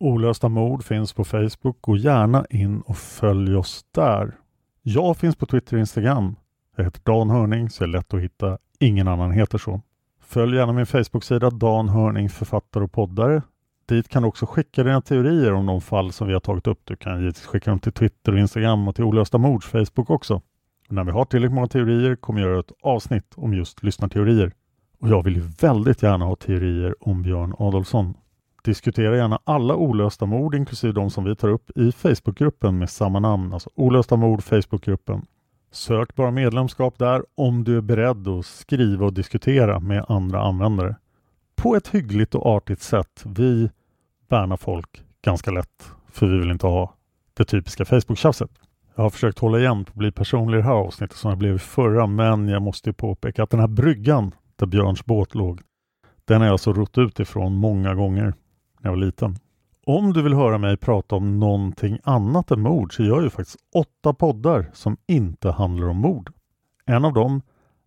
Olösta 0.00 0.48
mord 0.48 0.84
finns 0.84 1.12
på 1.12 1.24
Facebook. 1.24 1.76
Gå 1.80 1.96
gärna 1.96 2.44
in 2.50 2.80
och 2.80 2.96
följ 2.96 3.56
oss 3.56 3.84
där. 3.94 4.36
Jag 4.82 5.16
finns 5.16 5.36
på 5.36 5.46
Twitter 5.46 5.76
och 5.76 5.80
Instagram. 5.80 6.36
Jag 6.76 6.84
heter 6.84 7.00
Dan 7.04 7.30
Hörning 7.30 7.70
så 7.70 7.84
är 7.84 7.88
lätt 7.88 8.14
att 8.14 8.20
hitta. 8.20 8.58
Ingen 8.78 9.08
annan 9.08 9.30
heter 9.30 9.58
så. 9.58 9.80
Följ 10.20 10.56
gärna 10.56 10.72
min 10.72 10.86
Facebook-sida 10.86 11.50
Dan 11.50 11.88
Hörning 11.88 12.28
författare 12.28 12.84
och 12.84 12.92
poddare. 12.92 13.42
Dit 13.90 14.08
kan 14.08 14.22
du 14.22 14.28
också 14.28 14.46
skicka 14.46 14.84
dina 14.84 15.00
teorier 15.00 15.52
om 15.52 15.66
de 15.66 15.80
fall 15.80 16.12
som 16.12 16.26
vi 16.26 16.32
har 16.32 16.40
tagit 16.40 16.66
upp. 16.66 16.80
Du 16.84 16.96
kan 16.96 17.20
givetvis 17.20 17.46
skicka 17.46 17.70
dem 17.70 17.78
till 17.78 17.92
Twitter 17.92 18.32
och 18.32 18.38
Instagram 18.38 18.88
och 18.88 18.94
till 18.94 19.04
Olösta 19.04 19.38
Mords 19.38 19.66
Facebook 19.66 20.10
också. 20.10 20.34
Och 20.88 20.92
när 20.92 21.04
vi 21.04 21.10
har 21.10 21.24
tillräckligt 21.24 21.54
många 21.54 21.66
teorier 21.66 22.16
kommer 22.16 22.40
jag 22.40 22.50
göra 22.50 22.60
ett 22.60 22.72
avsnitt 22.82 23.32
om 23.36 23.54
just 23.54 23.82
lyssnarteorier. 23.82 24.52
Och 25.00 25.08
jag 25.08 25.22
vill 25.24 25.36
ju 25.36 25.42
väldigt 25.60 26.02
gärna 26.02 26.24
ha 26.24 26.36
teorier 26.36 26.94
om 27.00 27.22
Björn 27.22 27.54
Adolfsson. 27.58 28.14
Diskutera 28.64 29.16
gärna 29.16 29.40
alla 29.44 29.74
olösta 29.74 30.26
mord 30.26 30.54
inklusive 30.54 30.92
de 30.92 31.10
som 31.10 31.24
vi 31.24 31.36
tar 31.36 31.48
upp 31.48 31.70
i 31.78 31.92
Facebookgruppen 31.92 32.78
med 32.78 32.90
samma 32.90 33.20
namn, 33.20 33.52
alltså 33.52 33.70
Olösta 33.74 34.16
mord 34.16 34.42
Facebookgruppen. 34.42 35.26
Sök 35.72 36.14
bara 36.14 36.30
medlemskap 36.30 36.98
där 36.98 37.22
om 37.34 37.64
du 37.64 37.76
är 37.76 37.80
beredd 37.80 38.28
att 38.28 38.46
skriva 38.46 39.06
och 39.06 39.12
diskutera 39.12 39.80
med 39.80 40.04
andra 40.08 40.42
användare. 40.42 40.96
På 41.56 41.76
ett 41.76 41.88
hyggligt 41.88 42.34
och 42.34 42.46
artigt 42.46 42.82
sätt. 42.82 43.24
Vi 43.24 43.70
värnar 44.32 44.56
folk 44.56 45.02
ganska 45.22 45.50
lätt 45.50 45.92
för 46.12 46.26
vi 46.26 46.38
vill 46.38 46.50
inte 46.50 46.66
ha 46.66 46.94
det 47.34 47.44
typiska 47.44 47.84
Facebook-tjafset. 47.84 48.50
Jag 48.94 49.02
har 49.02 49.10
försökt 49.10 49.38
hålla 49.38 49.58
igen 49.58 49.84
på 49.84 49.90
att 49.90 49.96
bli 49.96 50.12
personlig 50.12 50.58
i 50.58 50.60
det 50.60 50.66
här 50.66 50.74
avsnittet 50.74 51.16
som 51.16 51.28
jag 51.28 51.38
blev 51.38 51.54
i 51.54 51.58
förra 51.58 52.06
men 52.06 52.48
jag 52.48 52.62
måste 52.62 52.92
påpeka 52.92 53.42
att 53.42 53.50
den 53.50 53.60
här 53.60 53.68
bryggan 53.68 54.34
där 54.56 54.66
Björns 54.66 55.04
båt 55.04 55.34
låg 55.34 55.60
den 56.30 56.40
har 56.40 56.46
jag 56.46 56.52
alltså 56.52 56.72
rott 56.72 56.98
ut 56.98 57.20
ifrån 57.20 57.54
många 57.54 57.94
gånger 57.94 58.24
när 58.24 58.34
jag 58.82 58.90
var 58.90 58.96
liten. 58.96 59.36
Om 59.86 60.12
du 60.12 60.22
vill 60.22 60.34
höra 60.34 60.58
mig 60.58 60.76
prata 60.76 61.16
om 61.16 61.38
någonting 61.38 61.98
annat 62.04 62.50
än 62.50 62.60
mord 62.60 62.96
så 62.96 63.02
gör 63.02 63.14
jag 63.14 63.22
ju 63.22 63.30
faktiskt 63.30 63.58
åtta 63.74 64.14
poddar 64.14 64.70
som 64.72 64.96
inte 65.06 65.50
handlar 65.50 65.88
om 65.88 65.96
mord. 65.96 66.32
En 66.86 67.04
av 67.04 67.12
dem 67.12 67.42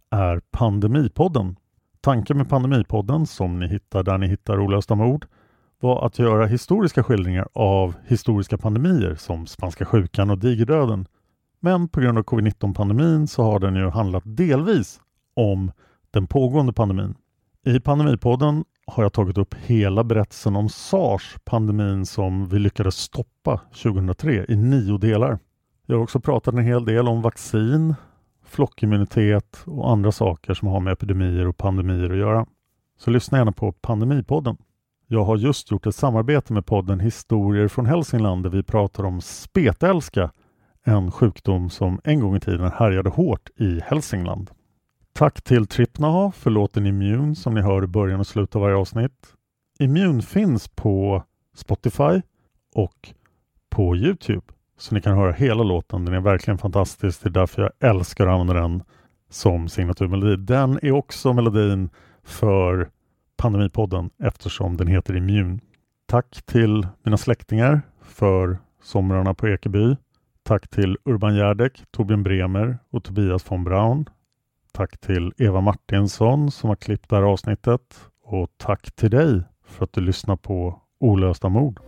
är 0.10 0.42
Pandemipodden. 0.52 1.56
Tanken 2.02 2.38
med 2.38 2.50
Pandemipodden, 2.50 3.26
som 3.26 3.60
ni 3.60 3.68
hittar 3.68 4.04
där 4.04 4.18
ni 4.18 4.28
hittar 4.28 4.60
olösta 4.60 4.96
mord, 4.96 5.26
var 5.84 6.06
att 6.06 6.20
göra 6.20 6.46
historiska 6.46 7.04
skildringar 7.04 7.48
av 7.54 7.96
historiska 8.08 8.58
pandemier 8.58 9.16
som 9.16 9.48
spanska 9.48 9.86
sjukan 9.86 10.30
och 10.30 10.38
digerdöden. 10.38 11.08
Men 11.60 11.88
på 11.88 12.02
grund 12.02 12.18
av 12.18 12.24
covid-19-pandemin 12.24 13.28
så 13.28 13.44
har 13.44 13.60
den 13.60 13.76
ju 13.76 13.90
handlat 13.90 14.24
delvis 14.26 15.00
om 15.36 15.72
den 16.12 16.28
pågående 16.28 16.74
pandemin. 16.74 17.16
I 17.66 17.80
Pandemipodden 17.80 18.64
har 18.88 19.04
jag 19.04 19.14
tagit 19.14 19.38
upp 19.38 19.54
hela 19.54 20.04
berättelsen 20.04 20.56
om 20.56 20.70
SARS, 20.70 21.36
pandemin 21.46 22.06
som 22.06 22.50
vi 22.50 22.60
lyckades 22.60 22.96
stoppa 22.96 23.62
2003 23.84 24.46
i 24.50 24.56
nio 24.56 24.98
delar. 24.98 25.40
Jag 25.86 25.96
har 25.96 26.04
också 26.04 26.20
pratat 26.20 26.54
en 26.54 26.64
hel 26.64 26.86
del 26.86 27.08
om 27.08 27.22
vaccin, 27.22 27.96
flockimmunitet 28.46 29.64
och 29.66 29.92
andra 29.92 30.12
saker 30.12 30.54
som 30.54 30.68
har 30.68 30.80
med 30.80 30.94
epidemier 30.94 31.48
och 31.48 31.58
pandemier 31.58 32.10
att 32.10 32.18
göra. 32.18 32.46
Så 33.00 33.12
lyssna 33.12 33.38
gärna 33.38 33.52
på 33.52 33.72
Pandemipodden. 33.72 34.58
Jag 35.14 35.24
har 35.24 35.38
just 35.38 35.72
gjort 35.72 35.86
ett 35.86 35.96
samarbete 35.96 36.54
med 36.54 36.66
podden 36.66 37.00
Historier 37.00 37.68
från 37.68 37.86
Hälsingland 37.86 38.44
där 38.44 38.50
vi 38.50 38.64
pratar 38.64 39.04
om 39.04 39.22
spetälska, 39.22 40.32
en 40.84 41.12
sjukdom 41.12 41.70
som 41.70 42.02
en 42.04 42.20
gång 42.20 42.36
i 42.36 42.40
tiden 42.40 42.72
härjade 42.72 43.10
hårt 43.10 43.50
i 43.56 43.80
Hälsingland. 43.80 44.52
Tack 45.14 45.42
till 45.42 45.68
Tripnaha 45.68 46.32
för 46.32 46.50
låten 46.50 46.86
Immune 46.86 47.36
som 47.36 47.54
ni 47.54 47.62
hör 47.62 47.84
i 47.84 47.88
början 47.88 48.20
och 48.20 48.28
slutet 48.28 48.56
av 48.56 48.62
varje 48.62 48.76
avsnitt. 48.76 49.34
Immune 49.80 50.22
finns 50.22 50.68
på 50.68 51.24
Spotify 51.56 52.22
och 52.76 53.14
på 53.70 53.96
Youtube. 53.96 54.46
Så 54.78 54.96
ni 54.96 55.02
kan 55.02 55.18
höra 55.18 55.32
hela 55.32 55.64
låten. 55.64 56.06
Den 56.06 56.14
är 56.14 56.20
verkligen 56.20 56.58
fantastisk. 56.58 57.24
Det 57.24 57.30
är 57.30 57.32
därför 57.32 57.62
jag 57.62 57.90
älskar 57.90 58.28
att 58.28 58.34
använda 58.40 58.62
den 58.62 58.84
som 59.30 59.70
signaturmelodi. 59.70 60.36
Den 60.36 60.80
är 60.82 60.92
också 60.92 61.34
melodin 61.34 61.90
för 62.24 62.90
Pandemipodden 63.38 64.10
eftersom 64.24 64.78
den 64.78 64.88
heter 64.88 65.16
Immun. 65.16 65.60
Tack 66.06 66.42
till 66.46 66.88
mina 67.04 67.18
släktingar 67.18 67.82
för 68.02 68.58
somrarna 68.82 69.34
på 69.34 69.48
Ekeby. 69.48 69.96
Tack 70.44 70.68
till 70.68 70.98
Urban 71.06 71.36
Järdek, 71.36 71.84
Torbjörn 71.92 72.24
Bremer 72.24 72.78
och 72.90 73.04
Tobias 73.04 73.52
von 73.52 73.64
Braun. 73.64 74.10
Tack 74.72 74.98
till 74.98 75.34
Eva 75.38 75.62
Martinsson 75.62 76.52
som 76.52 76.70
har 76.70 76.76
klippt 76.76 77.10
det 77.10 77.16
här 77.16 77.24
avsnittet 77.24 78.10
och 78.24 78.50
tack 78.58 78.96
till 78.96 79.10
dig 79.10 79.44
för 79.66 79.84
att 79.84 79.94
du 79.94 80.02
lyssnar 80.02 80.36
på 80.36 80.82
Olösta 81.00 81.50
mord. 81.50 81.80